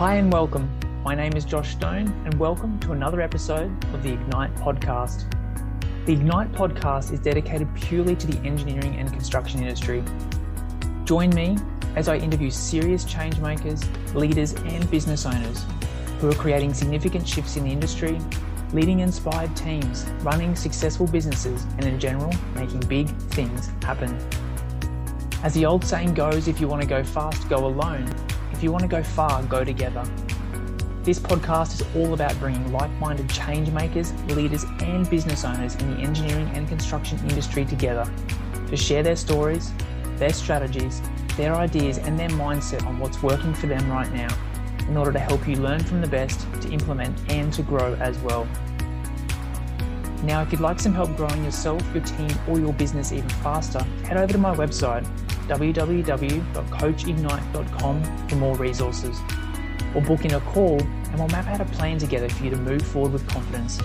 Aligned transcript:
Hi 0.00 0.14
and 0.14 0.32
welcome. 0.32 0.66
My 1.04 1.14
name 1.14 1.34
is 1.34 1.44
Josh 1.44 1.72
Stone, 1.72 2.08
and 2.24 2.32
welcome 2.40 2.80
to 2.80 2.92
another 2.92 3.20
episode 3.20 3.70
of 3.92 4.02
the 4.02 4.14
Ignite 4.14 4.54
podcast. 4.54 5.30
The 6.06 6.14
Ignite 6.14 6.52
podcast 6.52 7.12
is 7.12 7.20
dedicated 7.20 7.68
purely 7.74 8.16
to 8.16 8.26
the 8.26 8.38
engineering 8.38 8.96
and 8.96 9.12
construction 9.12 9.60
industry. 9.60 10.02
Join 11.04 11.28
me 11.34 11.58
as 11.96 12.08
I 12.08 12.16
interview 12.16 12.48
serious 12.48 13.04
change 13.04 13.40
makers, 13.40 13.86
leaders, 14.14 14.54
and 14.54 14.90
business 14.90 15.26
owners 15.26 15.66
who 16.18 16.30
are 16.30 16.34
creating 16.34 16.72
significant 16.72 17.28
shifts 17.28 17.58
in 17.58 17.64
the 17.64 17.70
industry, 17.70 18.18
leading 18.72 19.00
inspired 19.00 19.54
teams, 19.54 20.06
running 20.22 20.56
successful 20.56 21.08
businesses, 21.08 21.64
and 21.76 21.84
in 21.84 22.00
general, 22.00 22.32
making 22.54 22.80
big 22.80 23.14
things 23.34 23.68
happen. 23.82 24.16
As 25.42 25.52
the 25.52 25.66
old 25.66 25.84
saying 25.84 26.14
goes, 26.14 26.48
if 26.48 26.58
you 26.58 26.68
want 26.68 26.80
to 26.80 26.88
go 26.88 27.04
fast, 27.04 27.50
go 27.50 27.66
alone. 27.66 28.10
If 28.60 28.64
you 28.64 28.72
want 28.72 28.82
to 28.82 28.88
go 28.88 29.02
far, 29.02 29.42
go 29.44 29.64
together. 29.64 30.04
This 31.02 31.18
podcast 31.18 31.80
is 31.80 31.96
all 31.96 32.12
about 32.12 32.38
bringing 32.38 32.70
like 32.70 32.90
minded 33.00 33.30
change 33.30 33.70
makers, 33.70 34.12
leaders, 34.24 34.66
and 34.82 35.08
business 35.08 35.46
owners 35.46 35.76
in 35.76 35.94
the 35.94 36.02
engineering 36.02 36.50
and 36.52 36.68
construction 36.68 37.18
industry 37.20 37.64
together 37.64 38.06
to 38.68 38.76
share 38.76 39.02
their 39.02 39.16
stories, 39.16 39.72
their 40.16 40.34
strategies, 40.34 41.00
their 41.38 41.54
ideas, 41.54 41.96
and 41.96 42.20
their 42.20 42.28
mindset 42.28 42.86
on 42.86 42.98
what's 42.98 43.22
working 43.22 43.54
for 43.54 43.66
them 43.66 43.90
right 43.90 44.12
now 44.12 44.28
in 44.90 44.94
order 44.94 45.10
to 45.10 45.18
help 45.18 45.48
you 45.48 45.56
learn 45.56 45.82
from 45.82 46.02
the 46.02 46.06
best, 46.06 46.46
to 46.60 46.68
implement, 46.68 47.18
and 47.30 47.54
to 47.54 47.62
grow 47.62 47.94
as 47.94 48.18
well. 48.18 48.46
Now, 50.22 50.42
if 50.42 50.52
you'd 50.52 50.60
like 50.60 50.78
some 50.78 50.92
help 50.92 51.16
growing 51.16 51.42
yourself, 51.46 51.82
your 51.94 52.04
team, 52.04 52.30
or 52.46 52.60
your 52.60 52.74
business 52.74 53.10
even 53.10 53.30
faster, 53.30 53.82
head 54.04 54.18
over 54.18 54.34
to 54.34 54.38
my 54.38 54.54
website, 54.54 55.08
www.coachignite.com, 55.50 58.28
for 58.28 58.36
more 58.36 58.56
resources 58.56 59.20
or 59.94 60.02
book 60.02 60.24
in 60.24 60.34
a 60.34 60.40
call 60.40 60.80
and 60.80 61.18
we'll 61.18 61.28
map 61.28 61.46
out 61.48 61.60
a 61.60 61.64
plan 61.64 61.98
together 61.98 62.28
for 62.28 62.44
you 62.44 62.50
to 62.50 62.56
move 62.56 62.82
forward 62.82 63.12
with 63.12 63.26
confidence. 63.28 63.80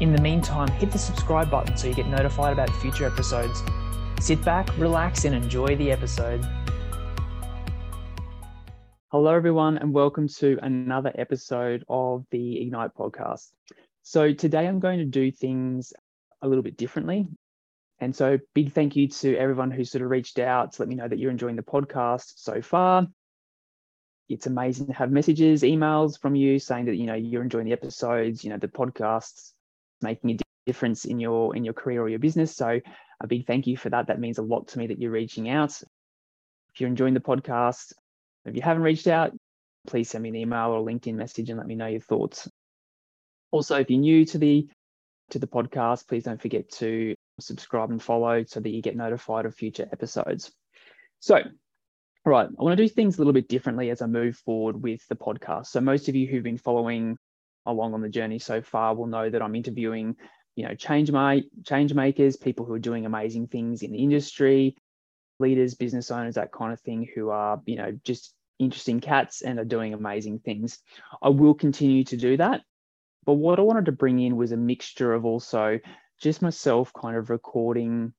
In 0.00 0.12
the 0.12 0.22
meantime, 0.22 0.68
hit 0.68 0.92
the 0.92 0.98
subscribe 0.98 1.50
button 1.50 1.76
so 1.76 1.88
you 1.88 1.94
get 1.94 2.06
notified 2.06 2.52
about 2.52 2.70
future 2.76 3.04
episodes. 3.04 3.60
Sit 4.20 4.44
back, 4.44 4.76
relax, 4.78 5.24
and 5.24 5.34
enjoy 5.34 5.74
the 5.74 5.90
episode. 5.90 6.46
Hello, 9.10 9.34
everyone, 9.34 9.78
and 9.78 9.92
welcome 9.92 10.28
to 10.28 10.56
another 10.62 11.10
episode 11.16 11.84
of 11.88 12.24
the 12.30 12.62
Ignite 12.62 12.94
podcast. 12.94 13.48
So, 14.02 14.32
today 14.32 14.68
I'm 14.68 14.78
going 14.78 14.98
to 14.98 15.04
do 15.04 15.32
things 15.32 15.92
a 16.42 16.48
little 16.48 16.62
bit 16.62 16.76
differently. 16.76 17.26
And 18.00 18.14
so, 18.14 18.38
big 18.54 18.72
thank 18.72 18.94
you 18.94 19.08
to 19.08 19.36
everyone 19.36 19.70
who 19.70 19.84
sort 19.84 20.02
of 20.02 20.10
reached 20.10 20.38
out 20.38 20.72
to 20.72 20.82
let 20.82 20.88
me 20.88 20.94
know 20.94 21.08
that 21.08 21.18
you're 21.18 21.30
enjoying 21.30 21.56
the 21.56 21.62
podcast 21.62 22.32
so 22.36 22.62
far 22.62 23.08
it's 24.28 24.46
amazing 24.46 24.86
to 24.88 24.92
have 24.92 25.10
messages, 25.10 25.62
emails 25.62 26.20
from 26.20 26.34
you 26.34 26.58
saying 26.58 26.86
that 26.86 26.96
you 26.96 27.06
know 27.06 27.14
you're 27.14 27.42
enjoying 27.42 27.64
the 27.64 27.72
episodes, 27.72 28.44
you 28.44 28.50
know 28.50 28.58
the 28.58 28.68
podcasts, 28.68 29.52
making 30.02 30.30
a 30.30 30.38
difference 30.66 31.06
in 31.06 31.18
your 31.18 31.56
in 31.56 31.64
your 31.64 31.74
career 31.74 32.02
or 32.02 32.08
your 32.08 32.18
business. 32.18 32.54
So 32.54 32.80
a 33.20 33.26
big 33.26 33.46
thank 33.46 33.66
you 33.66 33.76
for 33.76 33.88
that. 33.90 34.08
That 34.08 34.20
means 34.20 34.38
a 34.38 34.42
lot 34.42 34.68
to 34.68 34.78
me 34.78 34.88
that 34.88 35.00
you're 35.00 35.10
reaching 35.10 35.48
out. 35.48 35.80
If 36.74 36.80
you're 36.80 36.90
enjoying 36.90 37.14
the 37.14 37.20
podcast, 37.20 37.94
if 38.44 38.54
you 38.54 38.62
haven't 38.62 38.82
reached 38.82 39.06
out, 39.06 39.32
please 39.86 40.10
send 40.10 40.22
me 40.22 40.28
an 40.28 40.36
email 40.36 40.70
or 40.70 40.84
LinkedIn 40.84 41.14
message 41.14 41.48
and 41.48 41.58
let 41.58 41.66
me 41.66 41.74
know 41.74 41.86
your 41.86 42.00
thoughts. 42.00 42.48
Also, 43.50 43.76
if 43.76 43.88
you're 43.88 43.98
new 43.98 44.26
to 44.26 44.38
the 44.38 44.68
to 45.30 45.38
the 45.38 45.46
podcast, 45.46 46.06
please 46.06 46.24
don't 46.24 46.40
forget 46.40 46.70
to 46.72 47.14
subscribe 47.40 47.90
and 47.90 48.02
follow 48.02 48.44
so 48.44 48.60
that 48.60 48.70
you 48.70 48.82
get 48.82 48.96
notified 48.96 49.46
of 49.46 49.54
future 49.54 49.88
episodes. 49.92 50.52
So, 51.20 51.42
Right. 52.28 52.46
I 52.46 52.62
want 52.62 52.76
to 52.76 52.84
do 52.84 52.88
things 52.88 53.16
a 53.16 53.20
little 53.20 53.32
bit 53.32 53.48
differently 53.48 53.88
as 53.88 54.02
I 54.02 54.06
move 54.06 54.36
forward 54.36 54.82
with 54.82 55.00
the 55.08 55.16
podcast. 55.16 55.68
So 55.68 55.80
most 55.80 56.10
of 56.10 56.14
you 56.14 56.26
who've 56.26 56.42
been 56.42 56.58
following 56.58 57.16
along 57.64 57.94
on 57.94 58.02
the 58.02 58.08
journey 58.08 58.38
so 58.38 58.60
far 58.60 58.94
will 58.94 59.06
know 59.06 59.30
that 59.30 59.40
I'm 59.40 59.54
interviewing, 59.54 60.14
you 60.54 60.66
know, 60.66 60.74
change 60.74 61.10
my 61.10 61.42
change 61.64 61.94
makers, 61.94 62.36
people 62.36 62.66
who 62.66 62.74
are 62.74 62.78
doing 62.78 63.06
amazing 63.06 63.46
things 63.46 63.82
in 63.82 63.92
the 63.92 64.02
industry, 64.02 64.76
leaders, 65.38 65.74
business 65.74 66.10
owners, 66.10 66.34
that 66.34 66.52
kind 66.52 66.70
of 66.70 66.80
thing, 66.80 67.08
who 67.14 67.30
are, 67.30 67.62
you 67.64 67.76
know, 67.76 67.98
just 68.04 68.34
interesting 68.58 69.00
cats 69.00 69.40
and 69.40 69.58
are 69.58 69.64
doing 69.64 69.94
amazing 69.94 70.40
things. 70.40 70.80
I 71.22 71.30
will 71.30 71.54
continue 71.54 72.04
to 72.04 72.16
do 72.18 72.36
that. 72.36 72.60
But 73.24 73.34
what 73.34 73.58
I 73.58 73.62
wanted 73.62 73.86
to 73.86 73.92
bring 73.92 74.18
in 74.18 74.36
was 74.36 74.52
a 74.52 74.56
mixture 74.58 75.14
of 75.14 75.24
also 75.24 75.78
just 76.20 76.42
myself 76.42 76.92
kind 76.92 77.16
of 77.16 77.30
recording 77.30 78.12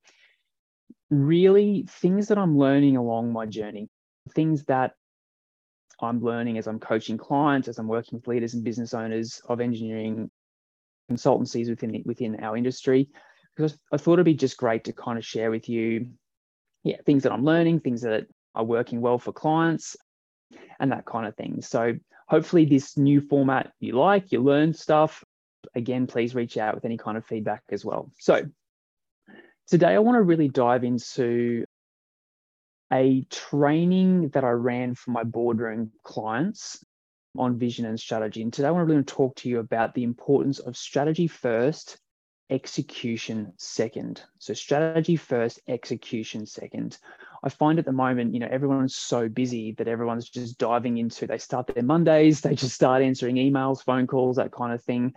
really 1.09 1.85
things 1.89 2.27
that 2.27 2.37
I'm 2.37 2.57
learning 2.57 2.97
along 2.97 3.33
my 3.33 3.45
journey 3.45 3.89
things 4.33 4.63
that 4.65 4.93
I'm 6.01 6.21
learning 6.21 6.57
as 6.57 6.67
I'm 6.67 6.79
coaching 6.79 7.17
clients, 7.17 7.67
as 7.67 7.77
I'm 7.77 7.87
working 7.87 8.17
with 8.17 8.27
leaders 8.27 8.53
and 8.53 8.63
business 8.63 8.93
owners 8.93 9.41
of 9.47 9.59
engineering 9.59 10.29
consultancies 11.11 11.69
within 11.69 12.01
within 12.05 12.41
our 12.43 12.55
industry, 12.55 13.09
because 13.55 13.77
I 13.91 13.97
thought 13.97 14.13
it'd 14.13 14.25
be 14.25 14.33
just 14.33 14.57
great 14.57 14.85
to 14.85 14.93
kind 14.93 15.17
of 15.17 15.25
share 15.25 15.51
with 15.51 15.67
you, 15.67 16.11
yeah, 16.83 16.97
things 17.05 17.23
that 17.23 17.31
I'm 17.31 17.43
learning, 17.43 17.81
things 17.81 18.01
that 18.01 18.27
are 18.55 18.63
working 18.63 19.01
well 19.01 19.19
for 19.19 19.33
clients, 19.33 19.97
and 20.79 20.91
that 20.91 21.05
kind 21.05 21.27
of 21.27 21.35
thing. 21.35 21.61
So 21.61 21.95
hopefully, 22.27 22.65
this 22.65 22.97
new 22.97 23.19
format 23.19 23.71
you 23.79 23.93
like, 23.93 24.31
you 24.31 24.41
learn 24.41 24.73
stuff. 24.73 25.23
Again, 25.75 26.07
please 26.07 26.35
reach 26.35 26.57
out 26.57 26.75
with 26.75 26.85
any 26.85 26.97
kind 26.97 27.17
of 27.17 27.25
feedback 27.25 27.63
as 27.69 27.85
well. 27.85 28.11
So 28.19 28.43
today, 29.67 29.93
I 29.93 29.99
want 29.99 30.17
to 30.17 30.23
really 30.23 30.49
dive 30.49 30.83
into 30.83 31.65
a 32.91 33.23
training 33.29 34.29
that 34.29 34.43
I 34.43 34.49
ran 34.49 34.95
for 34.95 35.11
my 35.11 35.23
boardroom 35.23 35.91
clients 36.03 36.83
on 37.37 37.59
vision 37.59 37.85
and 37.85 37.99
strategy. 37.99 38.41
And 38.41 38.51
today 38.51 38.67
I 38.67 38.71
want 38.71 38.87
to 38.87 38.91
really 38.91 39.05
talk 39.05 39.35
to 39.37 39.49
you 39.49 39.59
about 39.59 39.93
the 39.93 40.03
importance 40.03 40.59
of 40.59 40.75
strategy 40.75 41.27
first, 41.27 41.97
execution 42.49 43.53
second. 43.57 44.23
So 44.39 44.55
strategy 44.55 45.15
first, 45.15 45.59
execution 45.67 46.47
second. 46.47 46.97
I 47.43 47.49
find 47.49 47.77
at 47.77 47.85
the 47.85 47.91
moment, 47.91 48.33
you 48.33 48.39
know, 48.39 48.49
everyone's 48.49 48.95
so 48.95 49.29
busy 49.29 49.73
that 49.73 49.87
everyone's 49.87 50.27
just 50.27 50.57
diving 50.57 50.97
into, 50.97 51.27
they 51.27 51.37
start 51.37 51.67
their 51.67 51.83
Mondays, 51.83 52.41
they 52.41 52.55
just 52.55 52.73
start 52.73 53.03
answering 53.03 53.35
emails, 53.35 53.83
phone 53.83 54.07
calls, 54.07 54.37
that 54.37 54.51
kind 54.51 54.73
of 54.73 54.83
thing. 54.83 55.13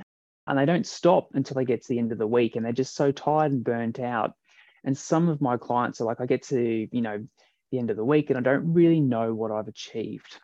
And 0.46 0.58
they 0.58 0.64
don't 0.64 0.86
stop 0.86 1.30
until 1.34 1.54
they 1.54 1.64
get 1.64 1.82
to 1.82 1.88
the 1.88 1.98
end 1.98 2.12
of 2.12 2.18
the 2.18 2.26
week 2.26 2.56
and 2.56 2.64
they're 2.64 2.72
just 2.72 2.96
so 2.96 3.12
tired 3.12 3.52
and 3.52 3.64
burnt 3.64 4.00
out. 4.00 4.34
And 4.84 4.98
some 4.98 5.28
of 5.28 5.40
my 5.40 5.56
clients 5.56 6.00
are 6.00 6.04
like, 6.04 6.20
I 6.20 6.26
get 6.26 6.42
to, 6.44 6.88
you 6.90 7.00
know, 7.00 7.24
the 7.70 7.78
end 7.78 7.90
of 7.90 7.96
the 7.96 8.04
week 8.04 8.30
and 8.30 8.38
I 8.38 8.42
don't 8.42 8.72
really 8.72 9.00
know 9.00 9.32
what 9.34 9.52
I've 9.52 9.68
achieved. 9.68 10.40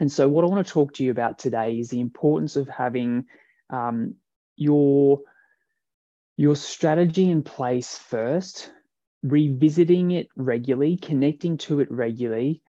And 0.00 0.10
so, 0.10 0.28
what 0.28 0.44
I 0.44 0.48
want 0.48 0.66
to 0.66 0.72
talk 0.72 0.94
to 0.94 1.04
you 1.04 1.10
about 1.10 1.38
today 1.38 1.78
is 1.78 1.90
the 1.90 2.00
importance 2.00 2.56
of 2.56 2.68
having 2.68 3.26
um, 3.68 4.14
your 4.56 5.20
your 6.38 6.56
strategy 6.56 7.30
in 7.30 7.42
place 7.42 7.98
first, 7.98 8.72
revisiting 9.22 10.12
it 10.12 10.28
regularly, 10.36 10.96
connecting 10.96 11.58
to 11.58 11.80
it 11.80 11.90
regularly, 11.90 12.62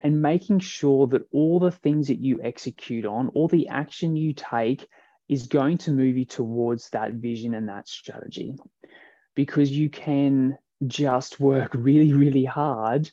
and 0.00 0.20
making 0.20 0.58
sure 0.58 1.06
that 1.06 1.22
all 1.32 1.60
the 1.60 1.70
things 1.70 2.08
that 2.08 2.18
you 2.18 2.40
execute 2.42 3.06
on, 3.06 3.28
all 3.28 3.46
the 3.46 3.68
action 3.68 4.16
you 4.16 4.32
take, 4.32 4.84
is 5.28 5.46
going 5.46 5.78
to 5.78 5.90
move 5.90 6.16
you 6.16 6.24
towards 6.24 6.90
that 6.90 7.12
vision 7.12 7.54
and 7.54 7.68
that 7.68 7.88
strategy. 7.88 8.54
Because 9.34 9.70
you 9.70 9.88
can 9.88 10.58
just 10.86 11.40
work 11.40 11.72
really, 11.74 12.12
really 12.12 12.44
hard. 12.44 13.10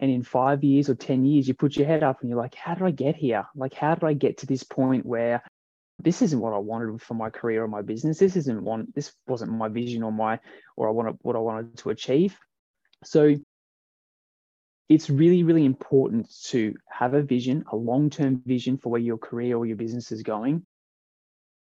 And 0.00 0.10
in 0.10 0.22
five 0.22 0.64
years 0.64 0.88
or 0.88 0.94
10 0.94 1.24
years, 1.24 1.46
you 1.46 1.54
put 1.54 1.76
your 1.76 1.86
head 1.86 2.02
up 2.02 2.20
and 2.20 2.28
you're 2.28 2.38
like, 2.38 2.54
how 2.54 2.74
did 2.74 2.84
I 2.84 2.90
get 2.90 3.16
here? 3.16 3.46
Like, 3.54 3.74
how 3.74 3.94
did 3.94 4.04
I 4.04 4.12
get 4.14 4.38
to 4.38 4.46
this 4.46 4.62
point 4.62 5.06
where 5.06 5.42
this 6.00 6.22
isn't 6.22 6.40
what 6.40 6.52
I 6.52 6.58
wanted 6.58 7.00
for 7.00 7.14
my 7.14 7.30
career 7.30 7.62
or 7.62 7.68
my 7.68 7.82
business? 7.82 8.18
This 8.18 8.36
isn't 8.36 8.62
one, 8.62 8.88
this 8.94 9.12
wasn't 9.26 9.52
my 9.52 9.68
vision 9.68 10.02
or 10.02 10.12
my, 10.12 10.40
or 10.76 10.88
I 10.88 10.92
wanted 10.92 11.16
what 11.22 11.36
I 11.36 11.40
wanted 11.40 11.76
to 11.78 11.90
achieve. 11.90 12.36
So 13.04 13.36
it's 14.88 15.08
really, 15.08 15.44
really 15.44 15.64
important 15.64 16.28
to 16.46 16.74
have 16.90 17.14
a 17.14 17.22
vision, 17.22 17.64
a 17.70 17.76
long 17.76 18.10
term 18.10 18.42
vision 18.44 18.78
for 18.78 18.90
where 18.90 19.00
your 19.00 19.18
career 19.18 19.56
or 19.56 19.66
your 19.66 19.76
business 19.76 20.12
is 20.12 20.22
going. 20.22 20.66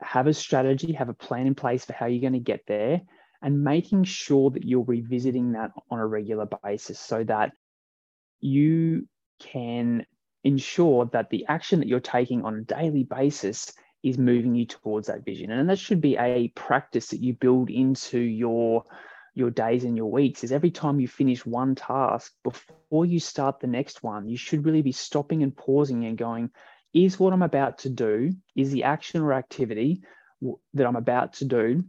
Have 0.01 0.28
a 0.28 0.34
strategy, 0.34 0.94
have 0.94 1.10
a 1.10 1.13
plan 1.13 1.48
in 1.48 1.56
place 1.56 1.86
for 1.86 1.94
how 1.94 2.06
you're 2.06 2.22
going 2.22 2.34
to 2.34 2.40
get 2.40 2.66
there, 2.68 3.01
and 3.42 3.63
making 3.63 4.04
sure 4.04 4.50
that 4.51 4.66
you're 4.66 4.84
revisiting 4.84 5.54
that 5.54 5.72
on 5.90 6.00
a 6.00 6.07
regular 6.07 6.48
basis 6.63 7.00
so 7.00 7.24
that 7.24 7.51
you 8.40 9.07
can 9.40 10.06
ensure 10.44 11.06
that 11.06 11.30
the 11.30 11.46
action 11.48 11.80
that 11.80 11.88
you're 11.88 12.00
taking 12.00 12.44
on 12.44 12.56
a 12.56 12.62
daily 12.62 13.04
basis 13.04 13.74
is 14.04 14.18
moving 14.18 14.56
you 14.56 14.66
towards 14.66 15.07
that 15.07 15.25
vision. 15.25 15.51
And 15.51 15.69
that 15.69 15.80
should 15.80 16.01
be 16.01 16.18
a 16.18 16.50
practice 16.50 17.07
that 17.07 17.22
you 17.22 17.34
build 17.34 17.69
into 17.69 18.19
your 18.19 18.86
your 19.36 19.50
days 19.50 19.84
and 19.86 19.96
your 19.96 20.12
weeks 20.12 20.44
is 20.44 20.51
every 20.51 20.72
time 20.72 21.00
you 21.00 21.07
finish 21.07 21.46
one 21.46 21.75
task 21.75 22.34
before 22.44 23.06
you 23.06 23.19
start 23.19 23.60
the 23.60 23.68
next 23.68 24.04
one 24.04 24.28
you 24.28 24.36
should 24.36 24.66
really 24.66 24.81
be 24.81 24.92
stopping 24.92 25.44
and 25.44 25.56
pausing 25.56 26.04
and 26.06 26.18
going 26.18 26.50
is 26.94 27.19
what 27.19 27.33
i'm 27.33 27.41
about 27.41 27.80
to 27.80 27.89
do 27.89 28.31
is 28.56 28.71
the 28.71 28.83
action 28.83 29.21
or 29.21 29.33
activity 29.33 30.01
that 30.74 30.88
i'm 30.88 30.95
about 30.95 31.33
to 31.33 31.45
do 31.45 31.83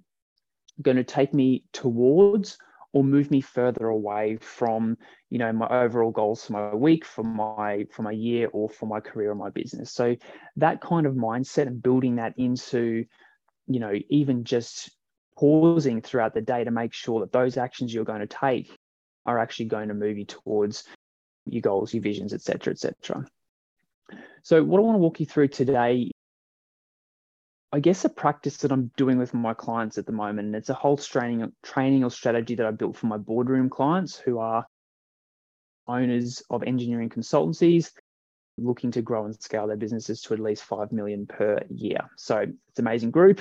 going 0.82 0.96
to 0.96 1.04
take 1.04 1.34
me 1.34 1.64
towards 1.72 2.58
or 2.92 3.04
move 3.04 3.30
me 3.30 3.40
further 3.40 3.86
away 3.86 4.36
from 4.40 4.96
you 5.28 5.38
know 5.38 5.52
my 5.52 5.66
overall 5.68 6.10
goals 6.10 6.44
for 6.44 6.52
my 6.52 6.74
week 6.74 7.04
for 7.04 7.22
my 7.22 7.86
for 7.92 8.02
my 8.02 8.10
year 8.10 8.48
or 8.52 8.68
for 8.68 8.86
my 8.86 9.00
career 9.00 9.30
or 9.30 9.34
my 9.34 9.50
business. 9.50 9.92
So 9.92 10.16
that 10.56 10.80
kind 10.80 11.06
of 11.06 11.14
mindset 11.14 11.66
and 11.66 11.82
building 11.82 12.16
that 12.16 12.34
into 12.36 13.04
you 13.66 13.80
know 13.80 13.94
even 14.08 14.44
just 14.44 14.90
pausing 15.38 16.02
throughout 16.02 16.34
the 16.34 16.40
day 16.40 16.64
to 16.64 16.70
make 16.70 16.92
sure 16.92 17.20
that 17.20 17.32
those 17.32 17.56
actions 17.56 17.94
you're 17.94 18.04
going 18.04 18.20
to 18.20 18.26
take 18.26 18.76
are 19.24 19.38
actually 19.38 19.66
going 19.66 19.88
to 19.88 19.94
move 19.94 20.18
you 20.18 20.24
towards 20.24 20.84
your 21.46 21.62
goals 21.62 21.94
your 21.94 22.02
visions 22.02 22.34
etc 22.34 22.72
etc 22.72 23.24
so 24.42 24.62
what 24.62 24.78
i 24.78 24.82
want 24.82 24.94
to 24.94 25.00
walk 25.00 25.20
you 25.20 25.26
through 25.26 25.48
today 25.48 26.10
I 27.72 27.78
guess 27.78 28.04
a 28.04 28.08
practice 28.08 28.56
that 28.58 28.72
I'm 28.72 28.90
doing 28.96 29.16
with 29.16 29.32
my 29.32 29.54
clients 29.54 29.96
at 29.96 30.04
the 30.04 30.12
moment, 30.12 30.46
and 30.46 30.56
it's 30.56 30.70
a 30.70 30.74
whole 30.74 30.96
training 30.96 31.52
training 31.62 32.02
or 32.02 32.10
strategy 32.10 32.56
that 32.56 32.66
I 32.66 32.72
built 32.72 32.96
for 32.96 33.06
my 33.06 33.16
boardroom 33.16 33.70
clients 33.70 34.18
who 34.18 34.38
are 34.38 34.66
owners 35.86 36.42
of 36.50 36.62
engineering 36.64 37.08
consultancies 37.08 37.90
looking 38.58 38.90
to 38.92 39.02
grow 39.02 39.24
and 39.24 39.40
scale 39.40 39.66
their 39.66 39.76
businesses 39.76 40.20
to 40.22 40.34
at 40.34 40.40
least 40.40 40.64
5 40.64 40.92
million 40.92 41.26
per 41.26 41.60
year. 41.70 42.00
So 42.16 42.38
it's 42.38 42.78
an 42.78 42.86
amazing 42.86 43.10
group. 43.10 43.40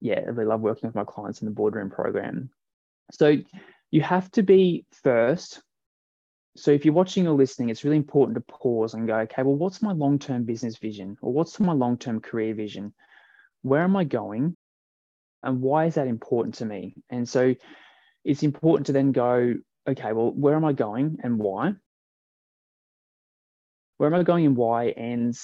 Yeah, 0.00 0.20
I 0.20 0.30
really 0.30 0.48
love 0.48 0.60
working 0.60 0.88
with 0.88 0.94
my 0.94 1.04
clients 1.04 1.40
in 1.40 1.46
the 1.46 1.54
boardroom 1.54 1.90
program. 1.90 2.50
So 3.12 3.36
you 3.90 4.02
have 4.02 4.30
to 4.32 4.42
be 4.42 4.84
first 5.02 5.62
so 6.56 6.70
if 6.70 6.84
you're 6.84 6.94
watching 6.94 7.26
or 7.26 7.34
listening, 7.34 7.68
it's 7.68 7.84
really 7.84 7.96
important 7.96 8.36
to 8.36 8.40
pause 8.40 8.94
and 8.94 9.08
go, 9.08 9.18
okay, 9.20 9.42
well, 9.42 9.56
what's 9.56 9.82
my 9.82 9.92
long 9.92 10.18
term 10.18 10.44
business 10.44 10.76
vision 10.76 11.16
or 11.20 11.32
what's 11.32 11.58
my 11.58 11.72
long 11.72 11.98
term 11.98 12.20
career 12.20 12.54
vision? 12.54 12.94
Where 13.62 13.82
am 13.82 13.96
I 13.96 14.04
going? 14.04 14.56
And 15.42 15.60
why 15.60 15.86
is 15.86 15.96
that 15.96 16.06
important 16.06 16.56
to 16.56 16.64
me? 16.64 16.94
And 17.10 17.28
so 17.28 17.54
it's 18.24 18.42
important 18.42 18.86
to 18.86 18.92
then 18.92 19.12
go, 19.12 19.54
okay, 19.86 20.12
well, 20.12 20.30
where 20.32 20.54
am 20.54 20.64
I 20.64 20.72
going 20.72 21.18
and 21.22 21.38
why? 21.38 21.74
Where 23.98 24.12
am 24.12 24.18
I 24.18 24.22
going 24.22 24.46
and 24.46 24.56
why? 24.56 24.86
And 24.96 25.34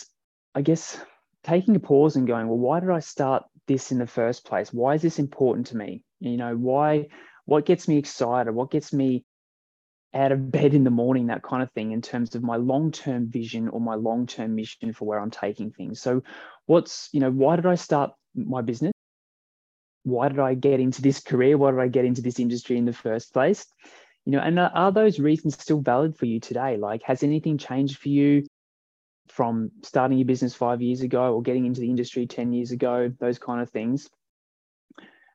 I 0.54 0.62
guess 0.62 0.98
taking 1.42 1.74
a 1.74 1.80
pause 1.80 2.16
and 2.16 2.26
going, 2.26 2.46
well, 2.46 2.58
why 2.58 2.80
did 2.80 2.90
I 2.90 3.00
start 3.00 3.44
this 3.66 3.90
in 3.90 3.98
the 3.98 4.06
first 4.06 4.44
place? 4.44 4.72
Why 4.72 4.94
is 4.94 5.02
this 5.02 5.18
important 5.18 5.68
to 5.68 5.76
me? 5.76 6.04
You 6.20 6.36
know, 6.36 6.56
why, 6.56 7.08
what 7.46 7.66
gets 7.66 7.88
me 7.88 7.98
excited? 7.98 8.52
What 8.52 8.70
gets 8.70 8.92
me 8.92 9.24
out 10.14 10.32
of 10.32 10.50
bed 10.50 10.74
in 10.74 10.84
the 10.84 10.90
morning, 10.90 11.26
that 11.26 11.42
kind 11.42 11.62
of 11.62 11.70
thing, 11.72 11.92
in 11.92 12.02
terms 12.02 12.34
of 12.34 12.42
my 12.42 12.56
long 12.56 12.90
term 12.90 13.28
vision 13.28 13.68
or 13.68 13.80
my 13.80 13.94
long 13.94 14.26
term 14.26 14.54
mission 14.54 14.92
for 14.92 15.06
where 15.06 15.20
I'm 15.20 15.30
taking 15.30 15.70
things. 15.70 16.00
So, 16.00 16.22
what's, 16.66 17.08
you 17.12 17.20
know, 17.20 17.30
why 17.30 17.56
did 17.56 17.66
I 17.66 17.76
start 17.76 18.12
my 18.34 18.62
business? 18.62 18.92
Why 20.02 20.28
did 20.28 20.38
I 20.38 20.54
get 20.54 20.80
into 20.80 21.02
this 21.02 21.20
career? 21.20 21.58
Why 21.58 21.70
did 21.70 21.80
I 21.80 21.88
get 21.88 22.04
into 22.04 22.22
this 22.22 22.38
industry 22.38 22.76
in 22.76 22.86
the 22.86 22.92
first 22.92 23.32
place? 23.32 23.66
You 24.24 24.32
know, 24.32 24.40
and 24.40 24.58
are 24.58 24.92
those 24.92 25.18
reasons 25.18 25.60
still 25.60 25.80
valid 25.80 26.16
for 26.16 26.26
you 26.26 26.40
today? 26.40 26.76
Like, 26.76 27.02
has 27.04 27.22
anything 27.22 27.58
changed 27.58 27.98
for 27.98 28.08
you 28.08 28.46
from 29.28 29.70
starting 29.82 30.18
your 30.18 30.26
business 30.26 30.54
five 30.54 30.82
years 30.82 31.02
ago 31.02 31.34
or 31.34 31.42
getting 31.42 31.66
into 31.66 31.80
the 31.80 31.90
industry 31.90 32.26
10 32.26 32.52
years 32.52 32.70
ago? 32.70 33.12
Those 33.18 33.38
kind 33.38 33.60
of 33.60 33.70
things. 33.70 34.08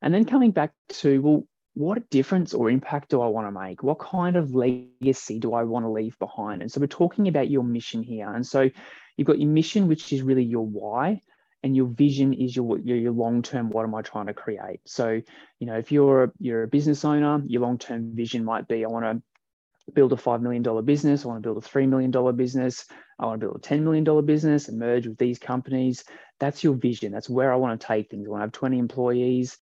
And 0.02 0.14
then 0.14 0.26
coming 0.26 0.52
back 0.52 0.72
to, 0.90 1.22
well, 1.22 1.48
what 1.76 2.10
difference 2.10 2.54
or 2.54 2.70
impact 2.70 3.10
do 3.10 3.22
I 3.22 3.28
want 3.28 3.48
to 3.48 3.52
make? 3.52 3.84
What 3.84 4.00
kind 4.00 4.38
of 4.38 4.56
legacy 4.56 5.40
do 5.40 5.54
I 5.54 5.64
want 5.64 5.86
to 5.86 5.90
leave 5.90 6.18
behind? 6.20 6.62
And 6.62 6.72
so 6.72 6.80
we're 6.80 6.88
talking 6.88 7.28
about 7.28 7.50
your 7.50 7.64
mission 7.64 8.02
here. 8.02 8.34
And 8.34 8.48
so 8.48 8.70
you've 9.18 9.28
got 9.28 9.40
your 9.40 9.50
mission, 9.50 9.88
which 9.88 10.12
is 10.14 10.22
really 10.22 10.44
your 10.44 10.66
why, 10.66 11.22
and 11.64 11.76
your 11.76 11.88
vision 11.88 12.34
is 12.34 12.56
your 12.56 12.80
your, 12.80 12.98
your 12.98 13.12
long 13.12 13.42
term. 13.42 13.70
What 13.70 13.84
am 13.84 13.94
I 13.94 14.02
trying 14.02 14.28
to 14.28 14.34
create? 14.34 14.80
So 14.86 15.22
you 15.60 15.68
know, 15.68 15.78
if 15.78 15.92
you're 15.92 16.24
a, 16.24 16.32
you're 16.40 16.64
a 16.64 16.68
business 16.68 17.04
owner, 17.04 17.42
your 17.46 17.62
long 17.62 17.78
term 17.78 18.16
vision 18.16 18.46
might 18.46 18.70
be 18.70 18.86
I 18.86 18.88
want 18.88 19.06
to 19.06 19.92
build 19.94 20.14
a 20.14 20.18
five 20.18 20.42
million 20.42 20.64
dollar 20.64 20.82
business. 20.82 21.26
I 21.26 21.28
want 21.28 21.44
to 21.44 21.48
build 21.48 21.58
a 21.58 21.68
three 21.68 21.88
million 21.88 22.10
dollar 22.10 22.32
business. 22.32 22.86
I 23.20 23.26
want 23.26 23.42
to 23.42 23.48
build 23.48 23.58
a 23.58 23.60
ten 23.60 23.84
million 23.84 24.06
dollar 24.06 24.22
business 24.22 24.70
and 24.70 24.80
merge 24.80 25.08
with 25.08 25.18
these 25.18 25.40
companies. 25.40 26.06
That's 26.40 26.64
your 26.64 26.76
vision. 26.76 27.12
That's 27.12 27.30
where 27.30 27.52
I 27.52 27.58
want 27.58 27.82
to 27.82 27.86
take 27.86 28.10
things. 28.10 28.28
I 28.28 28.30
want 28.30 28.42
to 28.42 28.46
have 28.46 28.52
twenty 28.54 28.80
employees 28.80 29.58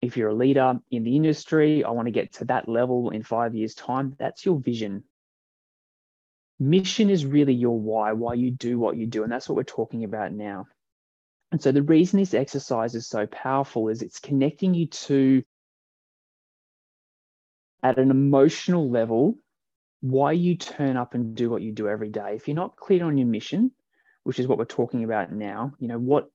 if 0.00 0.16
you're 0.16 0.30
a 0.30 0.34
leader 0.34 0.78
in 0.90 1.02
the 1.04 1.16
industry, 1.16 1.84
I 1.84 1.90
want 1.90 2.06
to 2.06 2.12
get 2.12 2.34
to 2.34 2.44
that 2.46 2.68
level 2.68 3.10
in 3.10 3.22
five 3.22 3.54
years' 3.54 3.74
time. 3.74 4.14
That's 4.18 4.44
your 4.44 4.58
vision. 4.58 5.04
Mission 6.60 7.10
is 7.10 7.24
really 7.26 7.54
your 7.54 7.78
why, 7.78 8.12
why 8.12 8.34
you 8.34 8.50
do 8.50 8.78
what 8.78 8.96
you 8.96 9.06
do. 9.06 9.22
And 9.22 9.32
that's 9.32 9.48
what 9.48 9.56
we're 9.56 9.64
talking 9.64 10.04
about 10.04 10.32
now. 10.32 10.66
And 11.50 11.62
so 11.62 11.72
the 11.72 11.82
reason 11.82 12.18
this 12.18 12.34
exercise 12.34 12.94
is 12.94 13.06
so 13.08 13.26
powerful 13.26 13.88
is 13.88 14.02
it's 14.02 14.20
connecting 14.20 14.74
you 14.74 14.86
to, 14.86 15.42
at 17.82 17.98
an 17.98 18.10
emotional 18.10 18.90
level, 18.90 19.36
why 20.00 20.32
you 20.32 20.56
turn 20.56 20.96
up 20.96 21.14
and 21.14 21.34
do 21.34 21.48
what 21.48 21.62
you 21.62 21.72
do 21.72 21.88
every 21.88 22.10
day. 22.10 22.34
If 22.34 22.46
you're 22.46 22.54
not 22.54 22.76
clear 22.76 23.04
on 23.04 23.18
your 23.18 23.26
mission, 23.26 23.72
which 24.24 24.38
is 24.38 24.46
what 24.46 24.58
we're 24.58 24.64
talking 24.64 25.04
about 25.04 25.32
now, 25.32 25.72
you 25.78 25.88
know, 25.88 25.98
what 25.98 26.30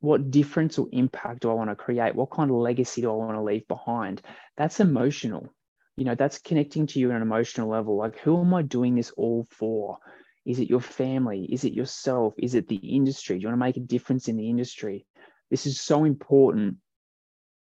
what 0.00 0.30
difference 0.30 0.78
or 0.78 0.88
impact 0.92 1.40
do 1.40 1.50
I 1.50 1.54
want 1.54 1.70
to 1.70 1.76
create? 1.76 2.14
What 2.14 2.30
kind 2.30 2.50
of 2.50 2.56
legacy 2.56 3.00
do 3.02 3.10
I 3.10 3.14
want 3.14 3.36
to 3.36 3.42
leave 3.42 3.66
behind? 3.68 4.22
That's 4.56 4.80
emotional. 4.80 5.48
You 5.96 6.04
know, 6.04 6.14
that's 6.14 6.38
connecting 6.38 6.86
to 6.88 6.98
you 6.98 7.10
on 7.10 7.16
an 7.16 7.22
emotional 7.22 7.68
level. 7.68 7.96
Like, 7.96 8.18
who 8.18 8.40
am 8.40 8.52
I 8.54 8.62
doing 8.62 8.94
this 8.94 9.12
all 9.12 9.46
for? 9.50 9.98
Is 10.44 10.58
it 10.58 10.68
your 10.68 10.80
family? 10.80 11.48
Is 11.50 11.64
it 11.64 11.72
yourself? 11.72 12.34
Is 12.38 12.54
it 12.54 12.68
the 12.68 12.76
industry? 12.76 13.36
Do 13.36 13.42
you 13.42 13.48
want 13.48 13.54
to 13.54 13.64
make 13.64 13.76
a 13.76 13.80
difference 13.80 14.28
in 14.28 14.36
the 14.36 14.50
industry? 14.50 15.06
This 15.50 15.66
is 15.66 15.80
so 15.80 16.04
important 16.04 16.76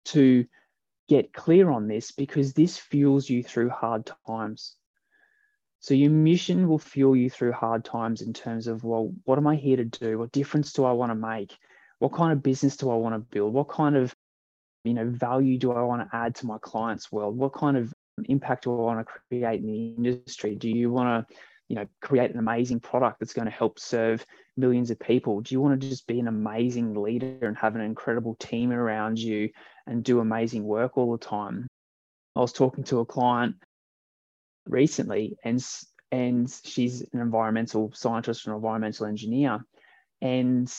to 0.05 0.45
get 1.07 1.33
clear 1.33 1.69
on 1.69 1.87
this 1.87 2.11
because 2.11 2.53
this 2.53 2.77
fuels 2.77 3.29
you 3.29 3.43
through 3.43 3.69
hard 3.69 4.09
times. 4.27 4.75
So 5.81 5.93
your 5.93 6.11
mission 6.11 6.67
will 6.67 6.77
fuel 6.77 7.15
you 7.15 7.29
through 7.29 7.53
hard 7.53 7.85
times 7.85 8.21
in 8.21 8.33
terms 8.33 8.67
of, 8.67 8.83
well, 8.83 9.13
what 9.23 9.37
am 9.37 9.47
I 9.47 9.55
here 9.55 9.77
to 9.77 9.85
do? 9.85 10.19
What 10.19 10.31
difference 10.31 10.73
do 10.73 10.85
I 10.85 10.91
want 10.91 11.11
to 11.11 11.15
make? 11.15 11.57
What 11.99 12.13
kind 12.13 12.31
of 12.31 12.41
business 12.41 12.77
do 12.77 12.89
I 12.89 12.95
want 12.95 13.15
to 13.15 13.19
build? 13.19 13.53
What 13.53 13.69
kind 13.69 13.95
of 13.95 14.13
you 14.83 14.93
know 14.93 15.05
value 15.07 15.57
do 15.57 15.71
I 15.71 15.81
want 15.81 16.01
to 16.01 16.15
add 16.15 16.35
to 16.35 16.45
my 16.45 16.57
clients' 16.61 17.11
world? 17.11 17.37
What 17.37 17.53
kind 17.53 17.77
of 17.77 17.93
impact 18.25 18.63
do 18.63 18.73
I 18.73 18.81
want 18.81 19.05
to 19.05 19.13
create 19.29 19.61
in 19.61 19.67
the 19.67 20.09
industry? 20.09 20.55
Do 20.55 20.69
you 20.69 20.91
want 20.91 21.27
to 21.27 21.35
you 21.67 21.75
know 21.75 21.85
create 22.01 22.31
an 22.31 22.39
amazing 22.39 22.79
product 22.79 23.19
that's 23.19 23.33
going 23.33 23.45
to 23.45 23.51
help 23.51 23.79
serve 23.79 24.25
millions 24.57 24.91
of 24.91 24.99
people? 24.99 25.41
Do 25.41 25.53
you 25.53 25.61
want 25.61 25.79
to 25.79 25.89
just 25.89 26.07
be 26.07 26.19
an 26.19 26.27
amazing 26.27 26.95
leader 26.95 27.37
and 27.41 27.57
have 27.57 27.75
an 27.75 27.81
incredible 27.81 28.35
team 28.35 28.71
around 28.71 29.19
you 29.19 29.49
and 29.85 30.03
do 30.03 30.19
amazing 30.19 30.63
work 30.63 30.97
all 30.97 31.11
the 31.11 31.23
time? 31.23 31.67
I 32.35 32.39
was 32.39 32.53
talking 32.53 32.85
to 32.85 32.99
a 32.99 33.05
client 33.05 33.55
recently 34.65 35.37
and 35.43 35.63
and 36.11 36.49
she's 36.63 37.01
an 37.13 37.19
environmental 37.19 37.91
scientist 37.93 38.47
and 38.47 38.55
environmental 38.55 39.05
engineer 39.05 39.59
and 40.21 40.73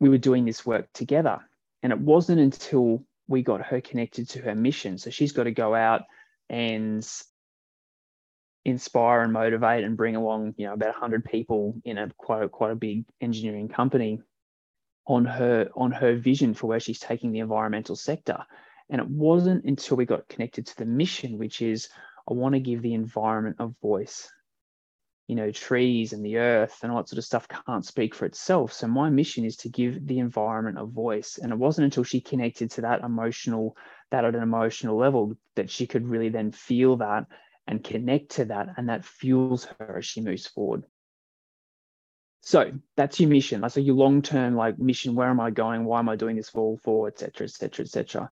we 0.00 0.08
were 0.08 0.18
doing 0.18 0.44
this 0.44 0.64
work 0.64 0.88
together. 0.92 1.40
And 1.82 1.92
it 1.92 1.98
wasn't 1.98 2.40
until 2.40 3.04
we 3.26 3.42
got 3.42 3.66
her 3.66 3.80
connected 3.80 4.28
to 4.30 4.40
her 4.40 4.54
mission. 4.54 4.98
So 4.98 5.10
she's 5.10 5.32
got 5.32 5.44
to 5.44 5.50
go 5.50 5.74
out 5.74 6.02
and 6.48 7.06
inspire 8.64 9.22
and 9.22 9.32
motivate 9.32 9.84
and 9.84 9.96
bring 9.96 10.16
along, 10.16 10.54
you 10.56 10.66
know, 10.66 10.72
about 10.72 10.88
100 10.88 11.24
people 11.24 11.80
in 11.84 11.98
a 11.98 12.10
quite 12.16 12.42
a, 12.42 12.48
quite 12.48 12.72
a 12.72 12.76
big 12.76 13.04
engineering 13.20 13.68
company 13.68 14.20
on 15.06 15.24
her 15.24 15.68
on 15.74 15.90
her 15.90 16.16
vision 16.16 16.52
for 16.54 16.66
where 16.66 16.80
she's 16.80 16.98
taking 16.98 17.32
the 17.32 17.38
environmental 17.40 17.96
sector. 17.96 18.44
And 18.90 19.00
it 19.00 19.08
wasn't 19.08 19.64
until 19.64 19.96
we 19.96 20.06
got 20.06 20.28
connected 20.28 20.66
to 20.66 20.76
the 20.76 20.84
mission, 20.86 21.38
which 21.38 21.60
is 21.62 21.88
I 22.28 22.34
want 22.34 22.54
to 22.54 22.60
give 22.60 22.82
the 22.82 22.94
environment 22.94 23.56
a 23.58 23.68
voice 23.82 24.30
you 25.28 25.36
know, 25.36 25.52
trees 25.52 26.12
and 26.12 26.24
the 26.24 26.38
earth 26.38 26.80
and 26.82 26.90
all 26.90 26.98
that 26.98 27.08
sort 27.08 27.18
of 27.18 27.24
stuff 27.24 27.46
can't 27.46 27.84
speak 27.84 28.14
for 28.14 28.24
itself. 28.24 28.72
So 28.72 28.88
my 28.88 29.10
mission 29.10 29.44
is 29.44 29.56
to 29.58 29.68
give 29.68 30.06
the 30.06 30.18
environment 30.18 30.78
a 30.78 30.86
voice. 30.86 31.38
And 31.40 31.52
it 31.52 31.58
wasn't 31.58 31.84
until 31.84 32.02
she 32.02 32.20
connected 32.20 32.70
to 32.72 32.80
that 32.80 33.02
emotional, 33.02 33.76
that 34.10 34.24
at 34.24 34.34
an 34.34 34.42
emotional 34.42 34.96
level, 34.96 35.36
that 35.54 35.70
she 35.70 35.86
could 35.86 36.08
really 36.08 36.30
then 36.30 36.50
feel 36.50 36.96
that 36.96 37.26
and 37.66 37.84
connect 37.84 38.30
to 38.32 38.46
that. 38.46 38.68
And 38.78 38.88
that 38.88 39.04
fuels 39.04 39.68
her 39.78 39.98
as 39.98 40.06
she 40.06 40.22
moves 40.22 40.46
forward. 40.46 40.84
So 42.40 42.72
that's 42.96 43.20
your 43.20 43.28
mission. 43.28 43.60
That's 43.60 43.76
like 43.76 43.84
your 43.84 43.96
long-term 43.96 44.56
like 44.56 44.78
mission. 44.78 45.14
Where 45.14 45.28
am 45.28 45.40
I 45.40 45.50
going? 45.50 45.84
Why 45.84 45.98
am 45.98 46.08
I 46.08 46.16
doing 46.16 46.36
this 46.36 46.48
for? 46.48 46.78
For 46.78 47.08
et 47.08 47.18
cetera, 47.18 47.44
et 47.44 47.50
cetera, 47.50 47.84
et 47.84 47.90
cetera 47.90 48.30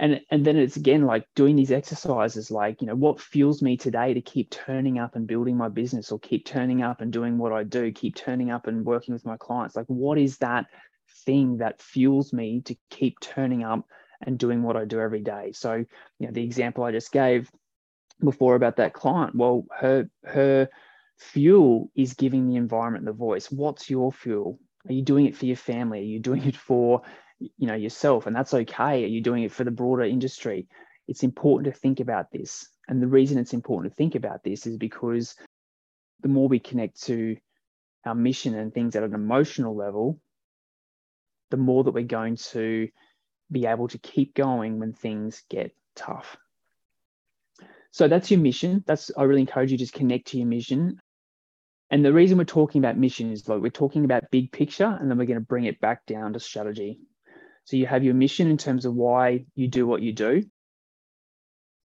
and 0.00 0.20
and 0.30 0.44
then 0.44 0.56
it's 0.56 0.76
again 0.76 1.04
like 1.04 1.26
doing 1.36 1.54
these 1.54 1.70
exercises 1.70 2.50
like 2.50 2.80
you 2.80 2.86
know 2.86 2.96
what 2.96 3.20
fuels 3.20 3.60
me 3.60 3.76
today 3.76 4.14
to 4.14 4.22
keep 4.22 4.50
turning 4.50 4.98
up 4.98 5.14
and 5.14 5.26
building 5.26 5.56
my 5.56 5.68
business 5.68 6.10
or 6.10 6.18
keep 6.18 6.46
turning 6.46 6.82
up 6.82 7.02
and 7.02 7.12
doing 7.12 7.36
what 7.36 7.52
i 7.52 7.62
do 7.62 7.92
keep 7.92 8.16
turning 8.16 8.50
up 8.50 8.66
and 8.66 8.84
working 8.84 9.12
with 9.12 9.26
my 9.26 9.36
clients? 9.36 9.76
Like 9.76 9.86
what 9.86 10.18
is 10.18 10.38
that 10.38 10.66
thing 11.26 11.58
that 11.58 11.82
fuels 11.82 12.32
me 12.32 12.62
to 12.62 12.74
keep 12.88 13.20
turning 13.20 13.62
up 13.62 13.86
and 14.22 14.38
doing 14.38 14.62
what 14.62 14.76
i 14.76 14.86
do 14.86 14.98
every 14.98 15.20
day? 15.20 15.52
So 15.52 15.74
you 15.74 16.26
know 16.26 16.32
the 16.32 16.44
example 16.44 16.82
i 16.82 16.92
just 16.92 17.12
gave 17.12 17.50
before 18.24 18.54
about 18.54 18.76
that 18.76 18.94
client 18.94 19.34
well 19.34 19.66
her 19.70 20.08
her 20.24 20.68
fuel 21.18 21.90
is 21.94 22.14
giving 22.14 22.48
the 22.48 22.56
environment 22.56 23.04
the 23.04 23.12
voice. 23.12 23.50
What's 23.50 23.90
your 23.90 24.10
fuel? 24.10 24.58
Are 24.88 24.94
you 24.94 25.02
doing 25.02 25.26
it 25.26 25.36
for 25.36 25.44
your 25.44 25.56
family? 25.56 26.00
Are 26.00 26.02
you 26.02 26.18
doing 26.18 26.44
it 26.46 26.56
for 26.56 27.02
you 27.40 27.66
know 27.66 27.74
yourself 27.74 28.26
and 28.26 28.36
that's 28.36 28.52
okay 28.52 29.00
you're 29.00 29.08
you 29.08 29.20
doing 29.20 29.42
it 29.42 29.52
for 29.52 29.64
the 29.64 29.70
broader 29.70 30.02
industry 30.02 30.68
it's 31.10 31.24
important 31.24 31.74
to 31.74 31.78
think 31.78 31.98
about 31.98 32.30
this. 32.30 32.68
And 32.86 33.02
the 33.02 33.08
reason 33.08 33.36
it's 33.36 33.52
important 33.52 33.92
to 33.92 33.96
think 33.96 34.14
about 34.14 34.44
this 34.44 34.64
is 34.64 34.76
because 34.76 35.34
the 36.20 36.28
more 36.28 36.46
we 36.46 36.60
connect 36.60 37.02
to 37.02 37.36
our 38.06 38.14
mission 38.14 38.54
and 38.54 38.72
things 38.72 38.94
at 38.94 39.02
an 39.02 39.12
emotional 39.12 39.74
level, 39.74 40.20
the 41.50 41.56
more 41.56 41.82
that 41.82 41.90
we're 41.90 42.04
going 42.04 42.36
to 42.36 42.88
be 43.50 43.66
able 43.66 43.88
to 43.88 43.98
keep 43.98 44.36
going 44.36 44.78
when 44.78 44.92
things 44.92 45.42
get 45.50 45.74
tough. 45.96 46.36
So 47.90 48.06
that's 48.06 48.30
your 48.30 48.38
mission. 48.38 48.84
That's 48.86 49.10
I 49.18 49.24
really 49.24 49.40
encourage 49.40 49.72
you 49.72 49.78
to 49.78 49.82
just 49.82 49.94
connect 49.94 50.28
to 50.28 50.38
your 50.38 50.46
mission. 50.46 51.00
And 51.90 52.04
the 52.04 52.12
reason 52.12 52.38
we're 52.38 52.44
talking 52.44 52.80
about 52.80 52.96
mission 52.96 53.32
is 53.32 53.48
like 53.48 53.60
we're 53.60 53.70
talking 53.70 54.04
about 54.04 54.30
big 54.30 54.52
picture, 54.52 54.96
and 55.00 55.10
then 55.10 55.18
we're 55.18 55.26
going 55.26 55.40
to 55.40 55.44
bring 55.44 55.64
it 55.64 55.80
back 55.80 56.06
down 56.06 56.34
to 56.34 56.40
strategy. 56.40 57.00
So 57.64 57.76
you 57.76 57.86
have 57.86 58.04
your 58.04 58.14
mission 58.14 58.48
in 58.50 58.58
terms 58.58 58.84
of 58.84 58.94
why 58.94 59.44
you 59.54 59.68
do 59.68 59.86
what 59.86 60.02
you 60.02 60.12
do. 60.12 60.44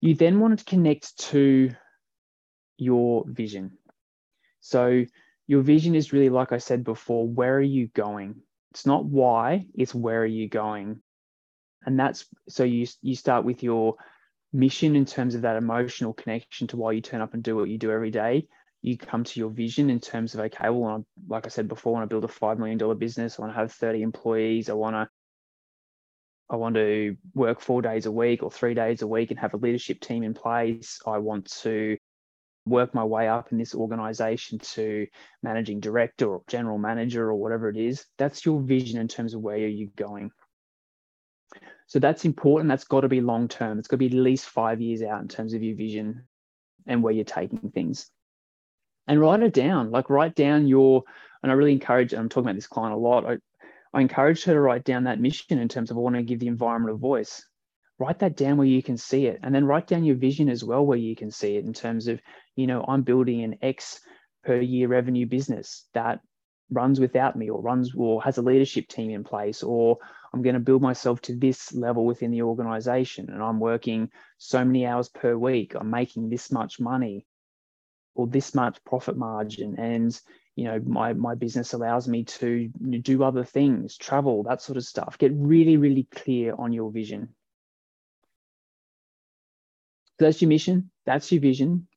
You 0.01 0.15
then 0.15 0.39
want 0.39 0.59
to 0.59 0.65
connect 0.65 1.17
to 1.29 1.71
your 2.77 3.23
vision. 3.27 3.77
So 4.61 5.05
your 5.47 5.61
vision 5.61 5.95
is 5.95 6.13
really, 6.13 6.29
like 6.29 6.51
I 6.51 6.57
said 6.57 6.83
before, 6.83 7.27
where 7.27 7.55
are 7.55 7.61
you 7.61 7.87
going? 7.87 8.35
It's 8.71 8.85
not 8.85 9.05
why, 9.05 9.67
it's 9.75 9.93
where 9.93 10.21
are 10.21 10.25
you 10.25 10.49
going? 10.49 11.01
And 11.85 11.99
that's 11.99 12.25
so 12.47 12.63
you 12.63 12.87
you 13.01 13.15
start 13.15 13.43
with 13.45 13.61
your 13.61 13.95
mission 14.53 14.95
in 14.95 15.05
terms 15.05 15.35
of 15.35 15.41
that 15.41 15.57
emotional 15.57 16.13
connection 16.13 16.67
to 16.67 16.77
why 16.77 16.93
you 16.93 17.01
turn 17.01 17.21
up 17.21 17.33
and 17.33 17.43
do 17.43 17.55
what 17.55 17.69
you 17.69 17.77
do 17.77 17.91
every 17.91 18.11
day. 18.11 18.47
You 18.81 18.97
come 18.97 19.23
to 19.23 19.39
your 19.39 19.49
vision 19.49 19.89
in 19.89 19.99
terms 19.99 20.33
of 20.33 20.41
okay, 20.41 20.69
well, 20.69 21.05
like 21.27 21.45
I 21.45 21.49
said 21.49 21.67
before, 21.67 21.93
I 21.93 21.99
want 21.99 22.09
to 22.09 22.13
build 22.13 22.23
a 22.23 22.29
five 22.29 22.57
million 22.57 22.77
dollar 22.77 22.95
business. 22.95 23.37
I 23.37 23.41
want 23.41 23.53
to 23.53 23.59
have 23.59 23.71
thirty 23.71 24.01
employees. 24.01 24.69
I 24.69 24.73
want 24.73 24.95
to 24.95 25.09
I 26.49 26.55
want 26.55 26.75
to 26.75 27.15
work 27.33 27.61
four 27.61 27.81
days 27.81 28.05
a 28.05 28.11
week 28.11 28.43
or 28.43 28.51
three 28.51 28.73
days 28.73 29.01
a 29.01 29.07
week 29.07 29.31
and 29.31 29.39
have 29.39 29.53
a 29.53 29.57
leadership 29.57 29.99
team 29.99 30.23
in 30.23 30.33
place. 30.33 30.99
I 31.07 31.17
want 31.17 31.51
to 31.61 31.97
work 32.65 32.93
my 32.93 33.03
way 33.03 33.27
up 33.27 33.51
in 33.51 33.57
this 33.57 33.75
organization 33.75 34.59
to 34.59 35.07
managing 35.41 35.79
director 35.79 36.27
or 36.27 36.41
general 36.47 36.77
manager 36.77 37.29
or 37.29 37.35
whatever 37.35 37.69
it 37.69 37.77
is. 37.77 38.05
That's 38.17 38.45
your 38.45 38.61
vision 38.61 38.99
in 38.99 39.07
terms 39.07 39.33
of 39.33 39.41
where 39.41 39.55
are 39.55 39.67
you 39.67 39.89
going. 39.95 40.31
So 41.87 41.99
that's 41.99 42.25
important. 42.25 42.69
That's 42.69 42.85
got 42.85 43.01
to 43.01 43.09
be 43.09 43.21
long 43.21 43.47
term. 43.47 43.79
It's 43.79 43.87
got 43.87 43.95
to 43.95 43.99
be 43.99 44.07
at 44.07 44.13
least 44.13 44.47
five 44.47 44.81
years 44.81 45.01
out 45.01 45.21
in 45.21 45.27
terms 45.27 45.53
of 45.53 45.61
your 45.61 45.75
vision 45.75 46.23
and 46.87 47.03
where 47.03 47.13
you're 47.13 47.25
taking 47.25 47.71
things. 47.71 48.09
And 49.07 49.19
write 49.19 49.43
it 49.43 49.53
down. 49.53 49.91
Like 49.91 50.09
write 50.09 50.35
down 50.35 50.65
your, 50.65 51.03
and 51.41 51.51
I 51.51 51.55
really 51.55 51.73
encourage, 51.73 52.13
I'm 52.13 52.29
talking 52.29 52.47
about 52.47 52.55
this 52.55 52.67
client 52.67 52.95
a 52.95 52.97
lot. 52.97 53.25
I, 53.25 53.37
I 53.93 54.01
encourage 54.01 54.43
her 54.45 54.53
to 54.53 54.59
write 54.59 54.83
down 54.83 55.03
that 55.03 55.19
mission 55.19 55.59
in 55.59 55.67
terms 55.67 55.91
of 55.91 55.97
I 55.97 55.99
want 55.99 56.15
to 56.15 56.23
give 56.23 56.39
the 56.39 56.47
environment 56.47 56.95
a 56.95 56.97
voice. 56.97 57.45
Write 57.99 58.19
that 58.19 58.35
down 58.35 58.57
where 58.57 58.67
you 58.67 58.81
can 58.81 58.97
see 58.97 59.27
it. 59.27 59.39
And 59.43 59.53
then 59.53 59.65
write 59.65 59.87
down 59.87 60.03
your 60.03 60.15
vision 60.15 60.49
as 60.49 60.63
well 60.63 60.85
where 60.85 60.97
you 60.97 61.15
can 61.15 61.29
see 61.29 61.57
it 61.57 61.65
in 61.65 61.73
terms 61.73 62.07
of, 62.07 62.19
you 62.55 62.65
know, 62.65 62.83
I'm 62.87 63.03
building 63.03 63.43
an 63.43 63.57
X 63.61 63.99
per 64.43 64.59
year 64.59 64.87
revenue 64.87 65.27
business 65.27 65.87
that 65.93 66.21
runs 66.71 66.99
without 66.99 67.35
me 67.35 67.49
or 67.51 67.61
runs 67.61 67.93
or 67.95 68.23
has 68.23 68.39
a 68.39 68.41
leadership 68.41 68.87
team 68.87 69.11
in 69.11 69.23
place 69.23 69.61
or 69.61 69.99
I'm 70.33 70.41
going 70.41 70.55
to 70.55 70.59
build 70.59 70.81
myself 70.81 71.21
to 71.23 71.35
this 71.35 71.71
level 71.73 72.05
within 72.05 72.31
the 72.31 72.41
organization 72.41 73.29
and 73.29 73.43
I'm 73.43 73.59
working 73.59 74.09
so 74.39 74.65
many 74.65 74.87
hours 74.87 75.07
per 75.09 75.37
week. 75.37 75.75
I'm 75.75 75.91
making 75.91 76.29
this 76.29 76.51
much 76.51 76.79
money 76.79 77.27
or 78.15 78.25
this 78.25 78.55
much 78.55 78.83
profit 78.85 79.17
margin. 79.17 79.75
And, 79.77 80.19
you 80.55 80.65
know, 80.65 80.79
my, 80.85 81.13
my 81.13 81.35
business 81.35 81.73
allows 81.73 82.07
me 82.07 82.23
to 82.25 82.67
do 83.01 83.23
other 83.23 83.43
things, 83.43 83.97
travel, 83.97 84.43
that 84.43 84.61
sort 84.61 84.77
of 84.77 84.85
stuff. 84.85 85.17
Get 85.17 85.31
really, 85.35 85.77
really 85.77 86.07
clear 86.13 86.53
on 86.55 86.73
your 86.73 86.91
vision. 86.91 87.29
So 90.19 90.25
that's 90.25 90.41
your 90.41 90.49
mission, 90.49 90.91
that's 91.05 91.31
your 91.31 91.41
vision. 91.41 91.87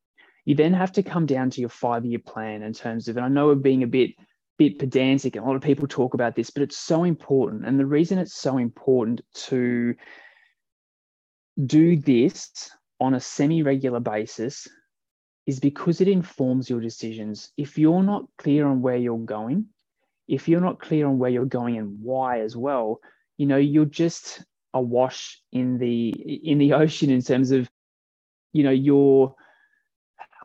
You 0.46 0.54
then 0.54 0.72
have 0.72 0.92
to 0.92 1.02
come 1.02 1.26
down 1.26 1.50
to 1.50 1.60
your 1.60 1.68
five 1.68 2.06
year 2.06 2.18
plan 2.18 2.62
in 2.62 2.72
terms 2.72 3.08
of, 3.08 3.16
and 3.16 3.26
I 3.26 3.28
know 3.28 3.48
we're 3.48 3.56
being 3.56 3.82
a 3.82 3.88
bit 3.88 4.12
bit 4.58 4.78
pedantic 4.78 5.36
and 5.36 5.44
a 5.44 5.46
lot 5.46 5.56
of 5.56 5.60
people 5.60 5.86
talk 5.86 6.14
about 6.14 6.34
this 6.34 6.48
but 6.48 6.62
it's 6.62 6.78
so 6.78 7.04
important 7.04 7.66
and 7.66 7.78
the 7.78 7.84
reason 7.84 8.16
it's 8.16 8.34
so 8.34 8.56
important 8.56 9.20
to 9.34 9.94
do 11.66 11.96
this 11.98 12.70
on 12.98 13.12
a 13.12 13.20
semi-regular 13.20 14.00
basis 14.00 14.66
is 15.47 15.61
because 15.61 16.00
it 16.00 16.09
informs 16.09 16.69
your 16.69 16.81
decisions 16.81 17.53
if 17.57 17.79
you're 17.79 18.03
not 18.03 18.25
clear 18.38 18.67
on 18.67 18.83
where 18.83 18.97
you're 18.97 19.19
going 19.19 19.67
if 20.29 20.49
you're 20.49 20.61
not 20.61 20.81
clear 20.81 21.07
on 21.07 21.19
where 21.19 21.31
you're 21.31 21.45
going 21.45 21.79
and 21.79 21.99
why 22.00 22.41
as 22.41 22.57
well 22.57 23.00
you 23.37 23.47
know 23.47 23.57
you're 23.57 23.85
just 23.85 24.45
awash 24.75 25.41
in 25.53 25.79
the 25.79 26.09
in 26.09 26.59
the 26.59 26.73
ocean 26.83 27.11
in 27.11 27.23
terms 27.23 27.50
of 27.50 27.69
you 28.53 28.62
know 28.62 28.71
you're 28.71 29.35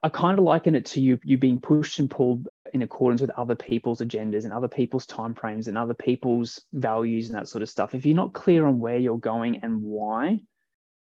I 0.03 0.09
kind 0.09 0.39
of 0.39 0.45
liken 0.45 0.75
it 0.75 0.85
to 0.87 1.01
you 1.01 1.19
you 1.23 1.37
being 1.37 1.59
pushed 1.59 1.99
and 1.99 2.09
pulled 2.09 2.47
in 2.73 2.81
accordance 2.81 3.21
with 3.21 3.29
other 3.31 3.55
people's 3.55 3.99
agendas 3.99 4.45
and 4.45 4.53
other 4.53 4.67
people's 4.67 5.05
timeframes 5.05 5.67
and 5.67 5.77
other 5.77 5.93
people's 5.93 6.61
values 6.73 7.29
and 7.29 7.37
that 7.37 7.47
sort 7.47 7.61
of 7.61 7.69
stuff. 7.69 7.93
If 7.93 8.05
you're 8.05 8.15
not 8.15 8.33
clear 8.33 8.65
on 8.65 8.79
where 8.79 8.97
you're 8.97 9.19
going 9.19 9.57
and 9.57 9.81
why, 9.83 10.39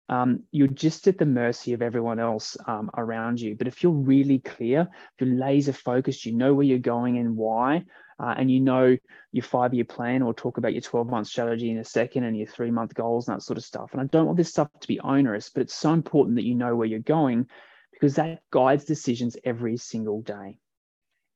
um, 0.08 0.44
you're 0.52 0.68
just 0.68 1.06
at 1.06 1.18
the 1.18 1.26
mercy 1.26 1.72
of 1.74 1.82
everyone 1.82 2.18
else 2.18 2.56
um, 2.66 2.90
around 2.96 3.40
you. 3.40 3.54
But 3.54 3.68
if 3.68 3.82
you're 3.82 3.92
really 3.92 4.38
clear, 4.38 4.88
if 4.90 5.26
you're 5.26 5.36
laser 5.36 5.72
focused, 5.72 6.24
you 6.24 6.32
know 6.32 6.54
where 6.54 6.64
you're 6.64 6.78
going 6.78 7.18
and 7.18 7.36
why, 7.36 7.84
uh, 8.18 8.34
and 8.36 8.50
you 8.50 8.60
know 8.60 8.96
your 9.32 9.42
five 9.42 9.74
year 9.74 9.84
plan, 9.84 10.22
or 10.22 10.32
talk 10.32 10.56
about 10.56 10.72
your 10.72 10.80
12 10.80 11.08
month 11.08 11.26
strategy 11.26 11.70
in 11.70 11.78
a 11.78 11.84
second 11.84 12.24
and 12.24 12.36
your 12.36 12.46
three 12.46 12.70
month 12.70 12.94
goals 12.94 13.28
and 13.28 13.36
that 13.36 13.42
sort 13.42 13.58
of 13.58 13.64
stuff. 13.64 13.90
And 13.92 14.00
I 14.00 14.04
don't 14.04 14.26
want 14.26 14.38
this 14.38 14.48
stuff 14.48 14.68
to 14.80 14.88
be 14.88 15.00
onerous, 15.00 15.50
but 15.50 15.62
it's 15.62 15.74
so 15.74 15.92
important 15.92 16.36
that 16.36 16.44
you 16.44 16.54
know 16.54 16.74
where 16.74 16.88
you're 16.88 17.00
going 17.00 17.46
because 17.92 18.14
that 18.14 18.40
guides 18.50 18.84
decisions 18.84 19.36
every 19.44 19.76
single 19.76 20.22
day. 20.22 20.58